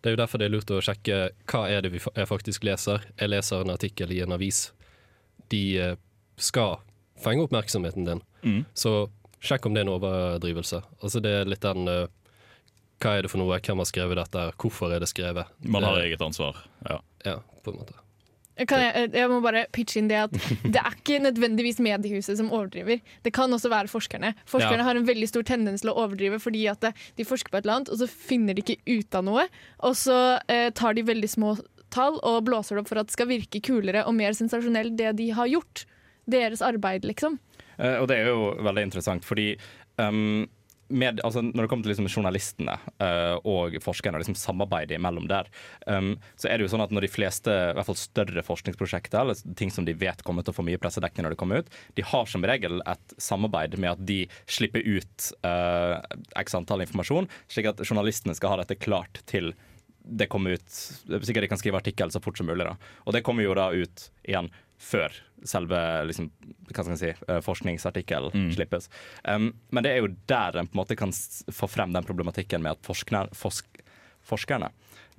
[0.00, 1.18] Det er jo derfor det er lurt å sjekke
[1.50, 3.02] hva er det jeg faktisk leser.
[3.18, 4.66] Jeg leser en artikkel i en avis.
[5.52, 5.96] De eh,
[6.36, 6.78] skal
[7.24, 8.20] fenge oppmerksomheten din.
[8.44, 8.60] Mm.
[8.76, 9.08] Så
[9.44, 10.82] sjekk om det er en overdrivelse.
[11.02, 12.06] Altså det er litt den eh,
[13.02, 13.58] Hva er det for noe?
[13.64, 14.44] Hvem har skrevet dette?
[14.60, 15.48] Hvorfor er det skrevet?
[15.64, 16.60] Man har Det- eget ansvar.
[16.88, 17.00] Ja.
[17.24, 17.96] Ja, på en måte.
[18.56, 23.00] Jeg, jeg må bare pitche inn det at det er ikke nødvendigvis mediehuset som overdriver.
[23.26, 24.30] Det kan også være forskerne.
[24.46, 24.86] Forskerne Ja.
[24.86, 26.86] har en veldig stor tendens til å overdrive fordi at
[27.18, 29.48] de forsker på et eller annet, og så finner de ikke ut av noe.
[29.82, 31.56] Og så eh, tar de veldig små
[31.94, 35.16] tall og blåser det opp for at det skal virke kulere og mer sensasjonelt det
[35.18, 35.84] de har gjort.
[36.30, 37.40] Deres arbeid, liksom.
[37.76, 39.56] Eh, og det er jo veldig interessant, fordi
[39.98, 40.46] um,
[40.88, 45.48] med, altså, når det kommer til liksom, journalistene uh, og forskerne, liksom samarbeidet imellom der,
[45.86, 49.20] um, så er det jo sånn at når de fleste i hvert fall større forskningsprosjekter,
[49.22, 51.76] eller ting som de vet kommer til å få mye pressedekning når det kommer ut,
[51.96, 54.20] de har som regel et samarbeid med at de
[54.50, 56.00] slipper ut uh,
[56.40, 59.54] x antall informasjon, slik at journalistene skal ha dette klart til
[60.04, 60.68] det kommer ut
[61.24, 62.66] Sikkert de kan skrive artikkel så fort som mulig.
[62.66, 62.76] da.
[63.08, 66.30] Og det kommer jo da ut igjen før selve liksom,
[66.70, 68.50] hva skal si, eh, mm.
[68.56, 68.88] slippes.
[69.24, 71.12] Um, men det er jo der en på en måte kan
[71.52, 73.68] få frem den problematikken med at forskner, forsk,
[74.24, 74.72] forskerne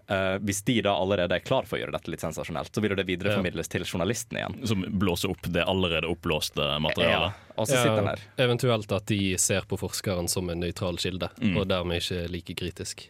[0.07, 2.93] Uh, Hvis de da allerede er klar for å gjøre dette litt sensasjonelt, så vil
[2.93, 4.57] det videreformidles til journalistene igjen.
[4.69, 7.33] Som blåser opp det allerede oppblåste materialet.
[7.33, 8.25] Ja, og så sitter den her.
[8.45, 11.57] Eventuelt at de ser på forskeren som en nøytral kilde, Mm.
[11.57, 13.07] og dermed ikke like kritisk.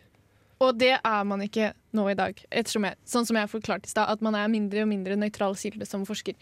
[0.64, 3.92] Og det er man ikke nå i dag, ettersom jeg, sånn som jeg forklarte i
[3.92, 6.38] stad, at man er mindre og mindre nøytral kilde som forsker.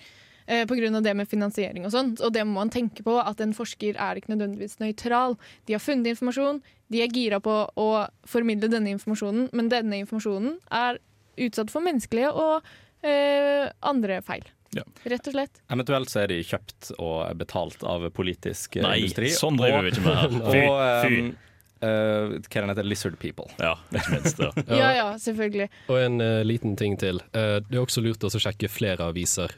[0.45, 2.21] Eh, av det med finansiering og sånt.
[2.21, 5.37] Og det må man tenke på, at en forsker er ikke nødvendigvis nøytral.
[5.65, 10.57] De har funnet informasjon, de er gira på å formidle denne informasjonen, men denne informasjonen
[10.69, 10.99] er
[11.39, 12.61] utsatt for menneskelige og
[13.07, 14.43] eh, andre feil.
[14.73, 14.83] Ja.
[15.05, 15.59] Rett og slett.
[15.73, 19.29] Eventuelt så er de kjøpt og betalt av politisk eh, Nei, industri.
[19.33, 20.37] sånn driver og- vi ikke med her.
[20.51, 21.19] Fy, og, fy.
[21.21, 21.35] um,
[21.83, 22.87] eh, hva er den heter?
[22.87, 23.49] Lizard people.
[23.59, 24.39] Ja, ikke minst.
[24.41, 24.51] Ja.
[24.83, 25.69] Ja ja, selvfølgelig.
[25.91, 27.19] Og en uh, liten ting til.
[27.35, 29.51] Uh, det er også lurt å sjekke flere aviser.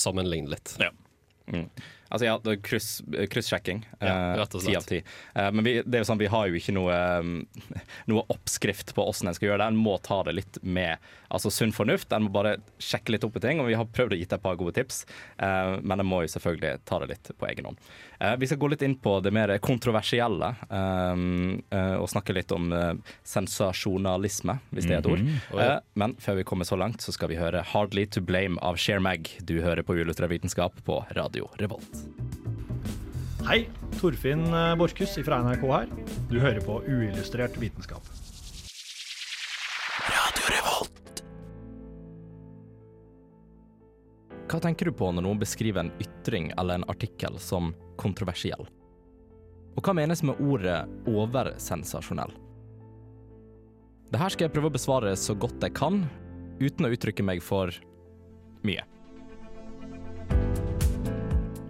[0.00, 0.76] Sammenligne litt.
[0.80, 0.90] Ja.
[1.52, 1.66] Mm.
[2.10, 3.84] Altså ja, det er kryss- kryssjekking.
[4.00, 4.76] Ja, eh, rett og Ti slett.
[4.80, 4.96] av ti.
[5.38, 7.36] Eh, Men vi, det er jo sånn, vi har jo ikke noe, um,
[8.10, 9.68] noe oppskrift på hvordan en skal gjøre det.
[9.70, 10.98] En må ta det litt med
[11.30, 12.10] altså sunn fornuft.
[12.16, 13.62] En må bare sjekke litt opp i ting.
[13.62, 15.04] Og vi har prøvd å gi deg et par gode tips,
[15.38, 17.78] eh, men en må jo selvfølgelig ta det litt på egen hånd.
[18.20, 22.52] Eh, Vi skal gå litt inn på det mer kontroversielle um, eh, og snakke litt
[22.52, 22.92] om eh,
[23.24, 25.24] sensasjonalisme, hvis det er et ord.
[25.24, 25.60] Mhm.
[25.60, 28.76] Eh, Men før vi kommer så langt, så skal vi høre 'Hardly To Blame' av
[28.76, 29.28] Share Mag.
[29.44, 32.04] Du hører på Uillustrert vitenskap på Radio Revolt.
[33.48, 33.66] Hei,
[33.98, 34.44] Torfinn
[34.76, 35.88] Borchhus fra NRK her.
[36.28, 38.04] Du hører på Uillustrert vitenskap.
[44.50, 48.64] Hva tenker du på når noen beskriver en ytring eller en artikkel som kontroversiell?
[49.78, 52.32] Og hva menes med ordet oversensasjonell?
[54.10, 56.02] Det her skal jeg prøve å besvare så godt jeg kan,
[56.58, 57.70] uten å uttrykke meg for
[58.66, 58.82] mye.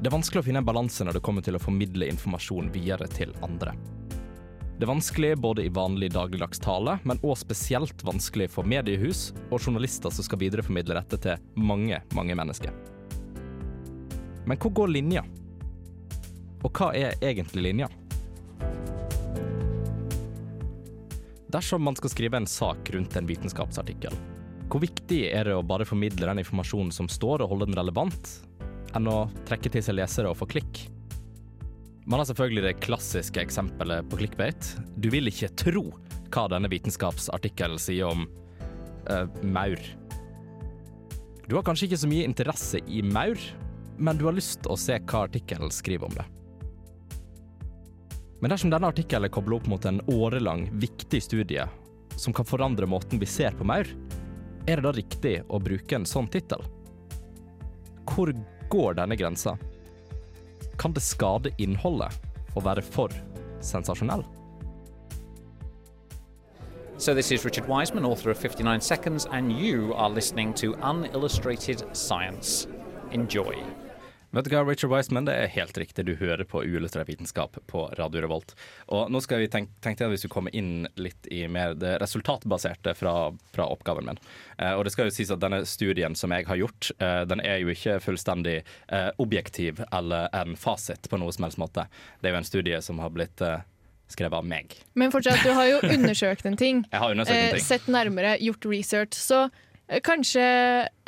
[0.00, 3.10] Det er vanskelig å finne en balanse når det kommer til å formidle informasjon videre
[3.12, 3.76] til andre.
[4.80, 9.58] Det er vanskelig både i vanlig dagligdags tale, men òg spesielt vanskelig for mediehus og
[9.60, 12.72] journalister som skal videreformidle dette til mange, mange mennesker.
[14.48, 15.20] Men hvor går linja?
[16.64, 17.90] Og hva er egentlig linja?
[21.52, 24.16] Dersom man skal skrive en sak rundt en vitenskapsartikkel,
[24.72, 28.32] hvor viktig er det å bare formidle den informasjonen som står, og holde den relevant,
[28.96, 30.86] enn å trekke til seg lesere og få klikk?
[32.04, 34.76] Man har selvfølgelig det klassiske eksempelet på clickbait.
[34.96, 35.84] Du vil ikke tro
[36.30, 38.24] hva denne vitenskapsartikkelen sier om
[39.10, 39.80] uh, maur.
[41.46, 43.38] Du har kanskje ikke så mye interesse i maur,
[43.98, 46.26] men du har lyst til å se hva artikkelen skriver om det.
[48.40, 51.66] Men dersom denne artikkelen er koblet opp mot en årelang, viktig studie
[52.16, 53.88] som kan forandre måten vi ser på maur,
[54.66, 56.64] er det da riktig å bruke en sånn tittel?
[58.08, 58.32] Hvor
[58.72, 59.58] går denne grensa?
[60.80, 62.14] Kan det skade innholdet
[62.56, 63.12] å være for
[63.60, 64.22] sensasjonell?
[66.96, 71.84] So, this is Richard Wiseman, author of 59 Seconds, and you are listening to Unillustrated
[71.94, 72.66] Science.
[73.12, 73.54] Enjoy.
[74.30, 76.04] Vet du hva, Richard Wiseman, det er helt riktig.
[76.06, 78.52] Du hører på uillustrert vitenskap på Radio Revolt.
[78.94, 81.74] Og nå skal vi tenk, tenkte jeg at vi skulle komme inn litt i mer
[81.74, 83.14] det resultatbaserte fra,
[83.50, 84.20] fra oppgaven min.
[84.58, 87.42] Eh, og det skal jo sies at denne studien som jeg har gjort, eh, den
[87.42, 91.88] er jo ikke fullstendig eh, objektiv eller en fasit på noe som helst måte.
[92.22, 93.66] Det er jo en studie som har blitt eh,
[94.14, 94.76] skrevet av meg.
[94.94, 96.84] Men fortsatt, du har jo undersøkt en ting.
[96.90, 97.66] Jeg har undersøkt en ting.
[97.66, 99.18] sett nærmere, gjort research.
[99.18, 99.48] Så
[99.88, 100.46] eh, kanskje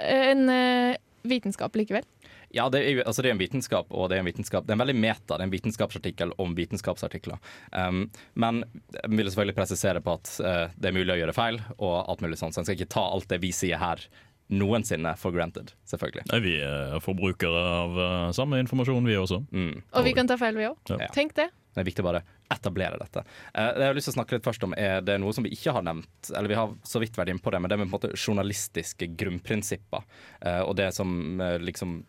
[0.02, 2.06] en eh, vitenskap likevel.
[2.52, 4.76] Ja, det er, altså det er en vitenskap, og det er en vitenskap Det er
[4.76, 7.40] en veldig meta, det er en vitenskapsartikkel om vitenskapsartikler.
[7.72, 11.62] Um, men jeg vil selvfølgelig presisere på at uh, det er mulig å gjøre feil,
[11.78, 12.56] og alt mulig sånt.
[12.56, 14.04] Så en skal ikke ta alt det vi sier her
[14.52, 16.26] noensinne for granted, selvfølgelig.
[16.28, 19.40] Nei, Vi er forbrukere av uh, samme informasjon, vi også.
[19.48, 19.74] Mm.
[19.80, 20.78] Og vi kan ta feil, vi òg.
[20.92, 21.08] Ja.
[21.16, 21.48] Tenk det.
[21.72, 22.20] Det er viktig å bare
[22.52, 23.24] etablere dette.
[23.54, 25.46] Eh, det jeg har lyst til å snakke litt først om er det noe som
[25.46, 27.78] vi ikke har nevnt, eller vi har så vidt vært inne på det, men det
[27.80, 30.04] med på en måte journalistiske grunnprinsipper.
[30.42, 32.02] eh, og det som eh, liksom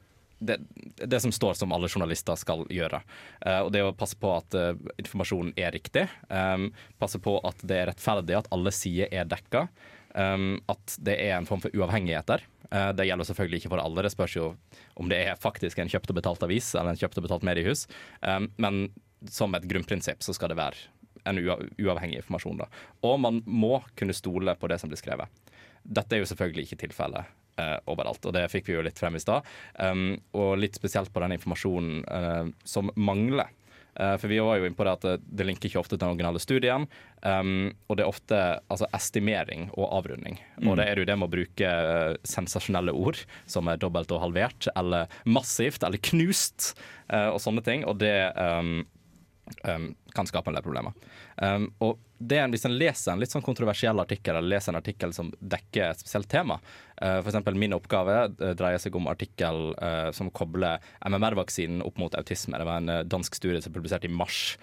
[0.48, 0.60] det,
[1.00, 3.02] det som står som alle journalister skal gjøre.
[3.46, 6.08] Uh, og det å passe på at uh, informasjonen er riktig.
[6.30, 9.68] Um, passe på at det er rettferdig, at alle sider er dekka.
[10.14, 12.44] Um, at det er en form for uavhengighet der.
[12.70, 14.06] Uh, det gjelder selvfølgelig ikke for alle.
[14.06, 14.52] Det spørs jo
[15.00, 17.88] om det er faktisk en kjøpt og betalt avis eller en kjøpt og betalt mediehus.
[18.22, 18.86] Um, men
[19.32, 20.90] som et grunnprinsipp så skal det være
[21.30, 22.60] en uavhengig informasjon.
[22.60, 22.68] Da.
[23.08, 25.32] Og man må kunne stole på det som blir skrevet.
[25.84, 29.18] Dette er jo selvfølgelig ikke tilfellet eh, overalt, og det fikk vi jo litt frem
[29.18, 29.46] i stad.
[29.80, 33.52] Um, og litt spesielt på den informasjonen uh, som mangler.
[33.94, 36.02] Uh, for vi var jo inne på det at det, det linker ikke ofte til
[36.02, 36.88] den originale studien.
[37.22, 38.40] Um, og det er ofte
[38.74, 40.40] altså, estimering og avrunding.
[40.58, 40.72] Mm.
[40.72, 44.24] Og det er jo det med å bruke uh, sensasjonelle ord som er dobbelt og
[44.26, 46.74] halvert, eller massivt, eller knust,
[47.14, 47.86] uh, og sånne ting.
[47.90, 48.80] Og det um,
[49.68, 50.98] um, kan skape en del problemer.
[51.82, 51.98] Og
[52.32, 55.92] en, Hvis en leser en litt sånn kontroversiell artikkel, eller leser en artikkel som dekker
[55.92, 57.40] et spesielt tema uh, F.eks.
[57.56, 62.58] min oppgave uh, dreier seg om artikkel uh, som kobler MMR-vaksinen opp mot autisme.
[62.60, 64.58] Det var en dansk studie som publiserte publisert i mars.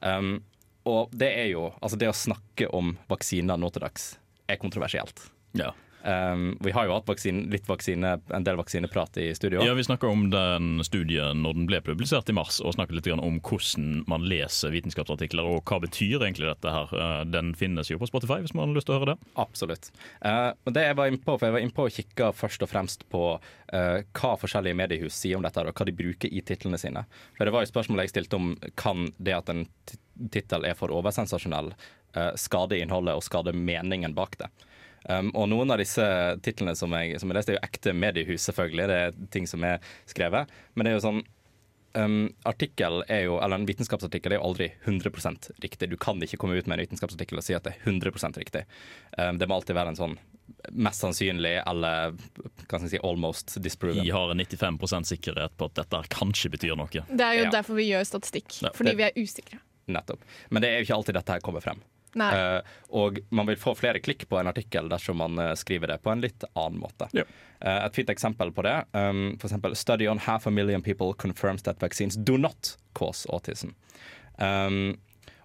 [0.00, 0.44] Um,
[0.86, 4.14] og det er jo Altså, det å snakke om vaksiner nå til dags
[4.46, 5.30] er kontroversielt.
[5.56, 5.72] Ja.
[6.06, 9.64] Um, vi har jo hatt vaksine, litt vaksine, en del vaksineprat i studio.
[9.66, 13.08] Ja, Vi snakka om den studien når den ble publisert i mars, og snakket litt
[13.16, 16.92] om hvordan man leser vitenskapsartikler, og hva betyr egentlig dette her.
[16.94, 19.30] Eh, Den finnes jo på Spotify hvis man har lyst til å høre det.
[19.42, 19.90] Absolutt.
[20.22, 22.70] Uh, det jeg var inne på, for jeg var inne på å kikke først og
[22.70, 26.78] fremst på uh, hva forskjellige mediehus sier om dette, og hva de bruker i titlene
[26.78, 27.02] sine.
[27.34, 29.98] For det var jo spørsmålet jeg stilte om kan det at en ti-
[30.38, 31.74] tittel er for oversensasjonell,
[32.14, 34.52] uh, skade innholdet og skade meningen bak det.
[35.08, 36.02] Um, og noen av disse
[36.42, 38.86] titlene som jeg, som jeg leste, er jo ekte mediehus, selvfølgelig.
[38.90, 39.78] Det er ting som er
[40.10, 40.48] skrevet.
[40.74, 41.20] Men det er jo sånn
[41.96, 45.90] um, artikkel er jo, eller en vitenskapsartikkel er jo aldri 100% riktig.
[45.92, 48.64] Du kan ikke komme ut med en vitenskapsartikkel og si at det er 100 riktig.
[49.18, 50.18] Um, det må alltid være en sånn
[50.72, 52.14] mest sannsynlig eller
[52.70, 54.02] kan jeg si, almost disproven.
[54.06, 56.90] Vi har en 95% sikkerhet på at dette kanskje betyr noe.
[56.90, 57.50] Det er jo Ja.
[57.60, 58.62] derfor vi gjør statistikk.
[58.62, 58.70] Ja.
[58.74, 59.58] Fordi Det- vi er usikre.
[59.88, 60.20] Nettopp.
[60.50, 61.80] Men det er jo ikke alltid dette her kommer frem.
[62.16, 62.30] Nei.
[62.32, 62.60] Eh,
[62.96, 66.12] og man vil få flere klikk på en artikkel dersom man eh, skriver det på
[66.12, 67.10] en litt annen måte.
[67.12, 67.26] Eh,
[67.76, 71.62] et fint eksempel på det, um, for eksempel Study on half a million people confirms
[71.68, 73.74] that vaccines do not cause autism.
[74.38, 74.96] Um,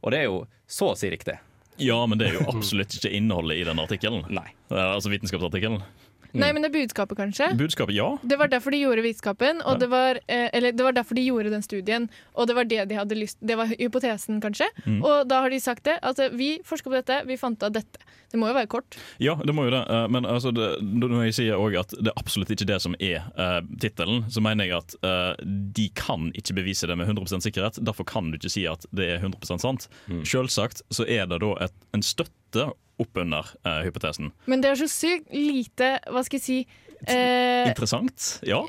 [0.01, 1.37] og det er jo så å si riktig.
[1.81, 4.23] Ja, men det er jo absolutt ikke innholdet i den artikkelen.
[4.31, 4.47] Nei.
[4.69, 5.83] Altså vitenskapsartikkelen.
[6.33, 7.49] Nei, men det er budskapet, kanskje.
[7.57, 8.17] Budskapet, ja.
[8.23, 9.79] Det var derfor de gjorde vitenskapen, og Ja.
[9.79, 12.09] det var, eh, eller det var derfor de gjorde den studien.
[12.35, 14.67] Og det var det de hadde lyst Det var hypotesen, kanskje.
[14.85, 15.03] Mm.
[15.03, 15.99] Og da har de sagt det.
[16.01, 17.97] Altså, vi forska på dette, vi fant av dette.
[18.31, 18.95] Det må jo være kort.
[19.19, 19.83] Ja, det må jo det.
[19.89, 22.95] Eh, Men altså, det, når jeg sier òg at det er absolutt ikke det som
[22.99, 25.35] er uh, tittelen, så mener jeg at eh,
[25.75, 27.83] de kan ikke bevise det med 100% sikkerhet.
[27.83, 29.89] Derfor kan du ikke si at det er 100% sant.
[30.23, 32.71] Selvsagt så er det da et, en støtte
[33.01, 34.31] oppunder uh, hypotesen.
[34.51, 36.57] Men det er så sykt lite Hva skal jeg si
[37.07, 38.59] eh, Interessant, ja.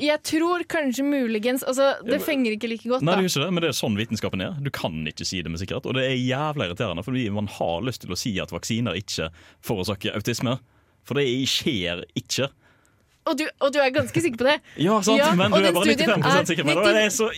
[0.00, 3.54] Jeg tror kanskje muligens Altså, det fenger ikke like godt, Nei, det er ikke det,
[3.56, 4.58] men det er sånn vitenskapen er.
[4.64, 5.88] Du kan ikke si det med sikkerhet.
[5.88, 9.30] Og det er jævla irriterende, fordi man har lyst til å si at vaksiner ikke
[9.64, 10.58] forårsaker autisme.
[11.04, 12.50] For det skjer ikke.
[13.24, 14.54] Og du, og du er ganske sikker på det?
[14.76, 16.80] Ja, sant, men du er bare 95 er sikker på det.
[16.82, 17.28] Og det er så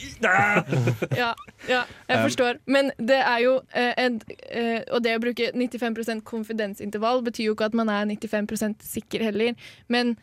[1.22, 1.32] ja,
[1.68, 2.58] ja, jeg Um, forstår.
[2.66, 4.20] Men det er jo eh, en,
[4.50, 9.22] eh, Og det å bruke 95 konfidensintervall betyr jo ikke at man er 95% sikker
[9.28, 9.54] heller.
[9.88, 10.16] Men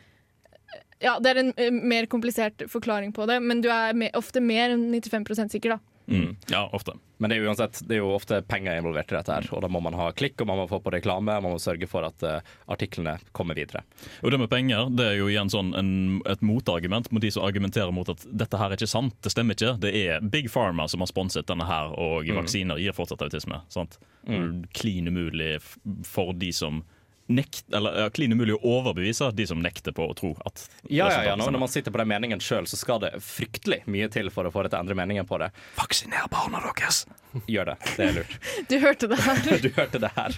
[1.00, 3.40] ja, det er en eh, mer komplisert forklaring på det.
[3.42, 5.80] Men du er ofte mer enn 95 sikker, da.
[6.12, 6.98] Mm, ja, ofte.
[7.24, 9.68] Men det er, uansett, det er jo ofte penger involvert i dette, her, og da
[9.72, 12.20] må man ha klikk, og man må få på reklame, man må sørge for at
[12.28, 13.80] uh, artiklene kommer videre.
[14.20, 15.88] Og det med penger det er jo igjen sånn en,
[16.28, 19.16] et motargument mot de som argumenterer mot at dette her er ikke sant.
[19.24, 19.72] Det stemmer ikke.
[19.80, 22.36] Det er Big Pharma som har sponset denne her, og Mm.
[22.42, 23.62] vaksiner gir fortsatt autisme.
[23.72, 23.96] Sant?
[24.28, 24.64] Mm.
[24.76, 25.56] Klin umulig
[26.04, 26.82] for de som
[27.26, 31.08] nekt, eller ja, klin umulig å overbevise de som nekter på å tro at Ja,
[31.08, 31.08] ja, ja.
[31.08, 34.48] resultatet Når, man sitter på den meningen sjøl, så skal det fryktelig mye til for
[34.48, 35.50] å få deg til å endre meningen på det.
[35.78, 37.04] Vaksiner barna deres!
[37.50, 37.78] Gjør det.
[37.96, 38.36] Det er lurt.
[38.70, 39.40] Du hørte det her.
[39.64, 40.36] du hørte det her.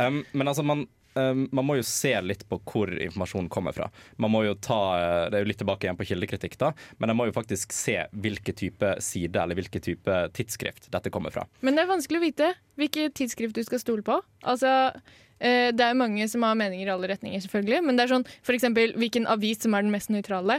[0.00, 3.90] Um, men altså, man, um, man må jo se litt på hvor informasjonen kommer fra.
[4.20, 7.12] Man må jo ta, uh, Det er jo litt tilbake igjen på kildekritikk, da, men
[7.12, 11.46] man må jo faktisk se hvilke type side eller hvilke type tidsskrift dette kommer fra.
[11.60, 14.20] Men det er vanskelig å vite hvilken tidsskrift du skal stole på.
[14.48, 17.78] Altså, eh, det er mange som har meninger i alle retninger, selvfølgelig.
[17.86, 20.58] Men det er sånn, for eksempel hvilken avis som er den mest nøytrale.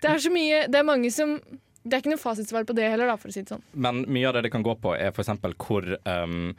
[0.00, 1.36] Det er så mye Det er mange som
[1.84, 3.64] Det er ikke noe fasitsvar på det heller, da, for å si det sånn.
[3.72, 5.30] Men mye av det det kan gå på, er f.eks.
[5.64, 6.50] hvor um,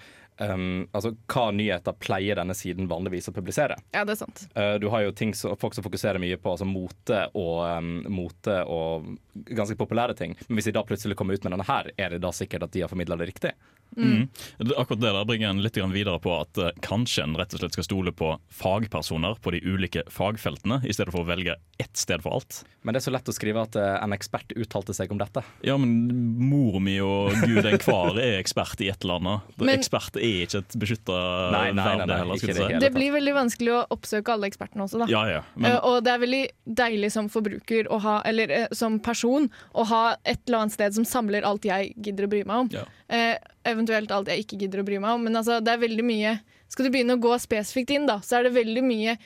[0.42, 3.78] um, Altså hva nyheter pleier denne siden vanligvis å publisere.
[3.94, 4.46] Ja, det er sant.
[4.58, 7.92] Uh, du har jo ting som, folk som fokuserer mye på altså mote og, um,
[8.10, 9.14] mote og
[9.52, 10.34] ganske populære ting.
[10.48, 12.74] Men hvis de da plutselig kommer ut med denne her, er det da sikkert at
[12.74, 13.54] de har formidla det riktig?
[13.98, 14.30] Mm.
[14.58, 17.60] Det- Akkurat det der bringer en litt videre på at eh, kanskje en rett og
[17.60, 21.98] slett skal stole på fagpersoner på de ulike fagfeltene, i stedet for å velge ett
[21.98, 22.62] sted for alt.
[22.84, 25.44] Men det er så lett å skrive at eh, en ekspert uttalte seg om dette.
[25.68, 25.92] Ja, men
[26.40, 29.52] mor mi og gud enhver er ekspert i et eller annet.
[29.60, 31.20] Men- ekspert er ikke et beskytta
[31.52, 31.78] verd
[32.16, 32.80] heller, ikke det si.
[32.86, 35.10] Det blir veldig vanskelig å oppsøke alle ekspertene også, da.
[35.12, 35.42] Ja, ja.
[35.56, 36.48] Men, Eh, og det er veldig
[36.80, 41.06] deilig som forbruker å ha, eller som person å ha et eller annet sted som
[41.06, 42.70] samler alt jeg gidder å bry meg om.
[42.74, 42.84] Ja.
[43.10, 43.38] Eh,
[43.68, 45.28] eventuelt alt jeg ikke gidder å bry meg om.
[45.28, 46.40] Men altså, det er veldig mye
[46.72, 49.18] Skal du begynne å gå spesifikt inn, da, så er det veldig mye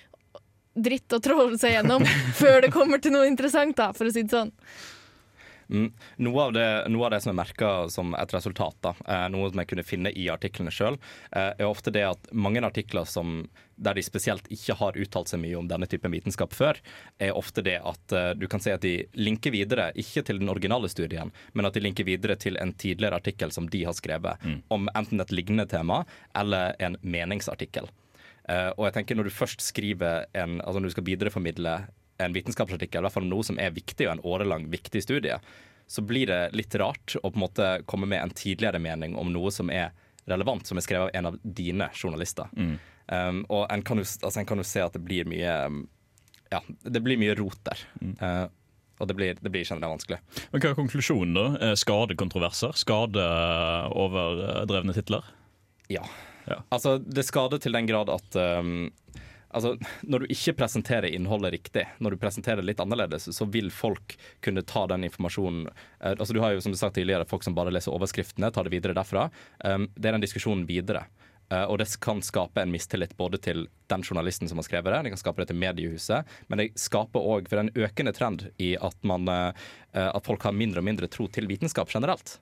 [0.76, 2.04] dritt å tråle seg gjennom
[2.42, 4.50] før det kommer til noe interessant, da, for å si det sånn.
[5.70, 5.92] Mm.
[6.26, 9.50] Noe, av det, noe av det som er merka som et resultat, da, eh, noe
[9.50, 11.00] som jeg kunne finne i artiklene sjøl,
[11.32, 15.42] eh, er ofte det at mange artikler som, der de spesielt ikke har uttalt seg
[15.42, 16.80] mye om denne typen vitenskap før,
[17.20, 20.54] er ofte det at eh, du kan si at de linker videre, ikke til den
[20.54, 24.42] originale studien, men at de linker videre til en tidligere artikkel som de har skrevet,
[24.70, 26.04] om enten et lignende tema
[26.38, 27.90] eller en meningsartikkel.
[28.50, 31.76] Eh, og jeg tenker når du først skriver en, altså når du skal videreformidle
[32.18, 35.40] en vitenskapsartikkel, i hvert fall noe som er viktig og en årelang viktig studie,
[35.88, 39.30] så blir det litt rart å på en måte komme med en tidligere mening om
[39.34, 39.92] noe som er
[40.26, 42.50] relevant, som er skrevet av en av dine journalister.
[42.56, 45.84] Um, og en kan, jo, altså en kan jo se at det blir mye um,
[46.50, 47.78] Ja, det blir mye rot der.
[48.22, 48.48] Uh,
[49.02, 50.20] og det blir, det blir generelt vanskelig.
[50.52, 51.46] men hva er konklusjonen, da?
[51.60, 52.72] Eh, Skadekontroverser?
[52.80, 55.24] Skadeoverdrevne titler?
[55.92, 56.06] Ja.
[56.72, 58.88] Altså, det skader til den grad at um,
[59.56, 59.76] Altså,
[60.12, 64.18] Når du ikke presenterer innholdet riktig, når du presenterer det litt annerledes, så vil folk
[64.46, 67.56] kunne ta den informasjonen eh, altså Du har jo som du sa tidligere, folk som
[67.56, 69.30] bare leser overskriftene, tar det videre derfra.
[69.64, 71.06] Um, det er den diskusjonen videre.
[71.54, 75.02] Uh, og det kan skape en mistillit både til den journalisten som har skrevet det,
[75.06, 78.72] det kan skape det til mediehuset, men det skaper òg for en økende trend i
[78.82, 82.38] at, man, uh, at folk har mindre og mindre tro til vitenskap generelt.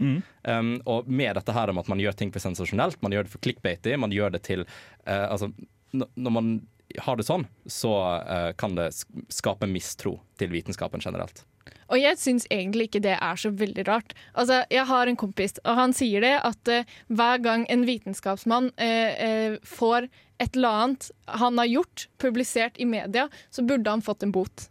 [0.47, 3.35] Um, og med dette her om at man gjør ting for sensasjonelt, man gjør det
[3.35, 5.51] for clickbaity, man gjør det til uh, Altså,
[5.93, 6.53] når man
[7.01, 8.91] har det sånn, så eh, kan det
[9.33, 11.43] skape mistro til vitenskapen generelt.
[11.91, 14.13] Og jeg syns egentlig ikke det er så veldig rart.
[14.33, 18.71] Altså, Jeg har en kompis, og han sier det at uh, hver gang en vitenskapsmann
[18.81, 20.09] uh, uh, får
[20.41, 24.67] et eller annet han har gjort, publisert i media, så burde han fått en bot.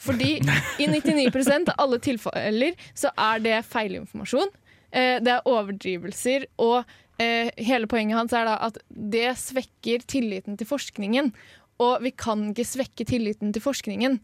[0.00, 0.38] Fordi
[0.78, 4.52] i 99% av alle tilfeller så er det feilinformasjon.
[4.90, 6.88] Det er overdrivelser, og
[7.20, 11.32] hele poenget hans er da at det svekker tilliten til forskningen.
[11.80, 14.18] Og vi kan ikke svekke tilliten til forskningen.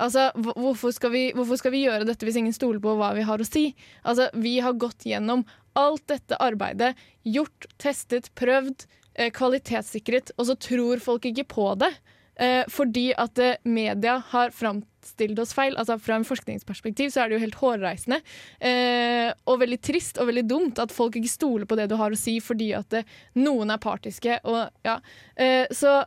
[0.00, 3.26] Altså, hvorfor skal, vi, hvorfor skal vi gjøre dette hvis ingen stoler på hva vi
[3.28, 3.72] har å si?
[4.08, 5.44] Altså, vi har gått gjennom
[5.78, 6.94] alt dette arbeidet,
[7.28, 8.86] gjort, testet, prøvd,
[9.16, 11.92] eh, kvalitetssikret, og så tror folk ikke på det.
[12.40, 14.54] Eh, fordi at eh, media har
[15.02, 15.76] framstilt oss feil.
[15.76, 18.20] Altså Fra en forskningsperspektiv så er det jo helt hårreisende.
[18.60, 22.12] Eh, og veldig trist og veldig dumt at folk ikke stoler på det du har
[22.12, 24.40] å si fordi at det, noen er partiske.
[24.44, 25.00] Og, ja.
[25.36, 26.04] eh, så,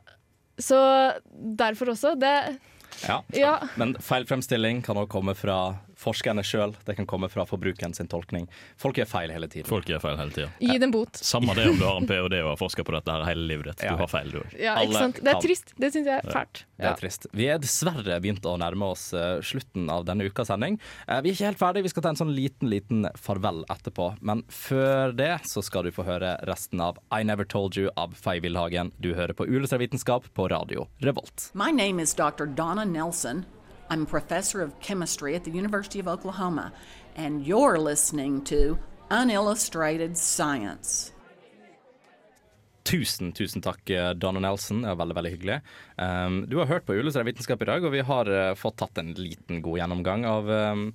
[0.58, 0.80] så
[1.32, 2.16] derfor også.
[2.16, 2.60] Det
[3.08, 3.24] Ja.
[3.34, 3.60] Ja.
[3.76, 6.76] Men fremstilling kan også komme fra forskerne sjøl.
[6.86, 8.48] Det kan komme fra forbrukeren sin tolkning.
[8.82, 9.68] Folk gjør feil hele tiden.
[9.70, 10.54] Folk gjør feil hele tiden.
[10.60, 11.20] Gi dem bot.
[11.20, 12.42] Samme det om du har en ph.d.
[12.44, 13.86] og har forska på dette her hele livet ditt.
[13.86, 14.56] Du har feil, du òg.
[14.60, 15.22] Ja, ikke sant?
[15.24, 15.76] Det er trist.
[15.80, 16.66] Det syns jeg er fælt.
[16.76, 17.28] Det er trist.
[17.36, 20.78] Vi er dessverre begynt å nærme oss eh, slutten av denne ukas sending.
[21.08, 24.12] Eh, vi er ikke helt ferdig, vi skal ta en sånn liten liten farvel etterpå.
[24.26, 28.16] Men før det så skal du få høre resten av I Never Told You av
[28.20, 28.92] Fay Villhagen.
[29.00, 31.52] Du hører på Uillustrert vitenskap på radio Revolt.
[31.54, 32.46] My name is Dr.
[32.46, 33.46] Donna Nelson.
[33.90, 36.72] I'm a professor of chemistry at the University of Oklahoma,
[37.16, 38.78] and you're listening to
[39.12, 41.12] Unillustrated Science.
[42.84, 44.82] Tusen, tusen takk, eh, Donna Nelson.
[44.82, 45.62] Det var veldig veldig hyggelig.
[45.98, 48.98] Um, du har hørt på Uillustrert vitenskap i dag, og vi har uh, fått tatt
[49.02, 50.92] en liten god gjennomgang av, um,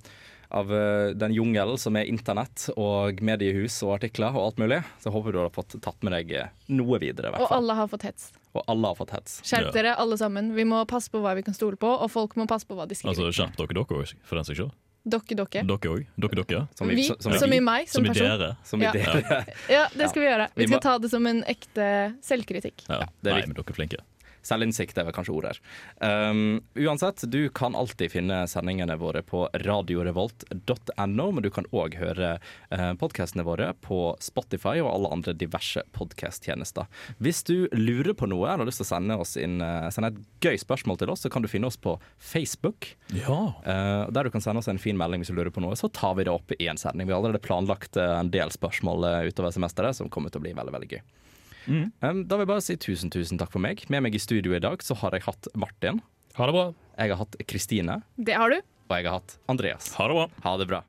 [0.49, 4.79] av uh, den jungelen som er internett og mediehus og artikler og alt mulig.
[4.99, 6.33] Så jeg håper du har fått tatt med deg
[6.71, 8.31] noe videre, i hvert Og alle har fått hets.
[8.53, 9.41] Og alle har fått hets.
[9.47, 10.53] Skjerp dere, alle sammen.
[10.55, 12.87] Vi må passe på hva vi kan stole på, og folk må passe på hva
[12.87, 13.15] de skriver.
[13.15, 14.71] Altså, Skjerp dere dere òg, for den saks skyld.
[15.07, 15.63] Dokke, dokke.
[15.65, 16.03] Dere òg.
[16.19, 16.67] Dere, dere.
[16.77, 18.57] Som i- Vi, som i- som i meg, som som i dere.
[18.63, 18.91] Som i Ja.
[18.91, 19.45] dere.
[19.69, 20.47] Ja, det skal vi gjøre.
[20.55, 21.87] Vi Vi skal ta det som en ekte
[22.21, 22.83] selvkritikk.
[22.89, 23.05] Ja.
[23.23, 23.97] det er Nei, men dere er flinke.
[24.45, 25.61] Selvinnsikt er vel kanskje ordet her.
[26.31, 32.33] Um, uansett, du kan alltid finne sendingene våre på radiorevolt.no, men du kan òg høre
[32.37, 36.89] uh, podkastene våre på Spotify og alle andre diverse podkasttjenester.
[37.21, 40.13] Hvis du lurer på noe eller har lyst til å sende, oss inn, uh, sende
[40.13, 42.93] et gøy spørsmål til oss, så kan du finne oss på Facebook.
[43.15, 43.39] Ja.
[43.65, 45.89] Uh, der du kan sende oss en fin melding hvis du lurer på noe, så
[45.93, 47.07] tar vi det opp i en sending.
[47.07, 50.45] Vi har allerede planlagt eh, en del spørsmål eh, utover semesteret som kommer til å
[50.47, 51.03] bli veldig, veldig gøy.
[51.67, 53.83] Um, da vil jeg bare si tusen, tusen takk for meg.
[53.93, 56.01] Med meg i studio i dag så har jeg hatt Martin.
[56.37, 56.67] Ha det bra.
[56.97, 58.01] Jeg har hatt Kristine.
[58.17, 58.61] Det har du.
[58.61, 59.93] Og jeg har hatt Andreas.
[59.97, 60.27] Ha det bra.
[60.45, 60.81] Ha det bra.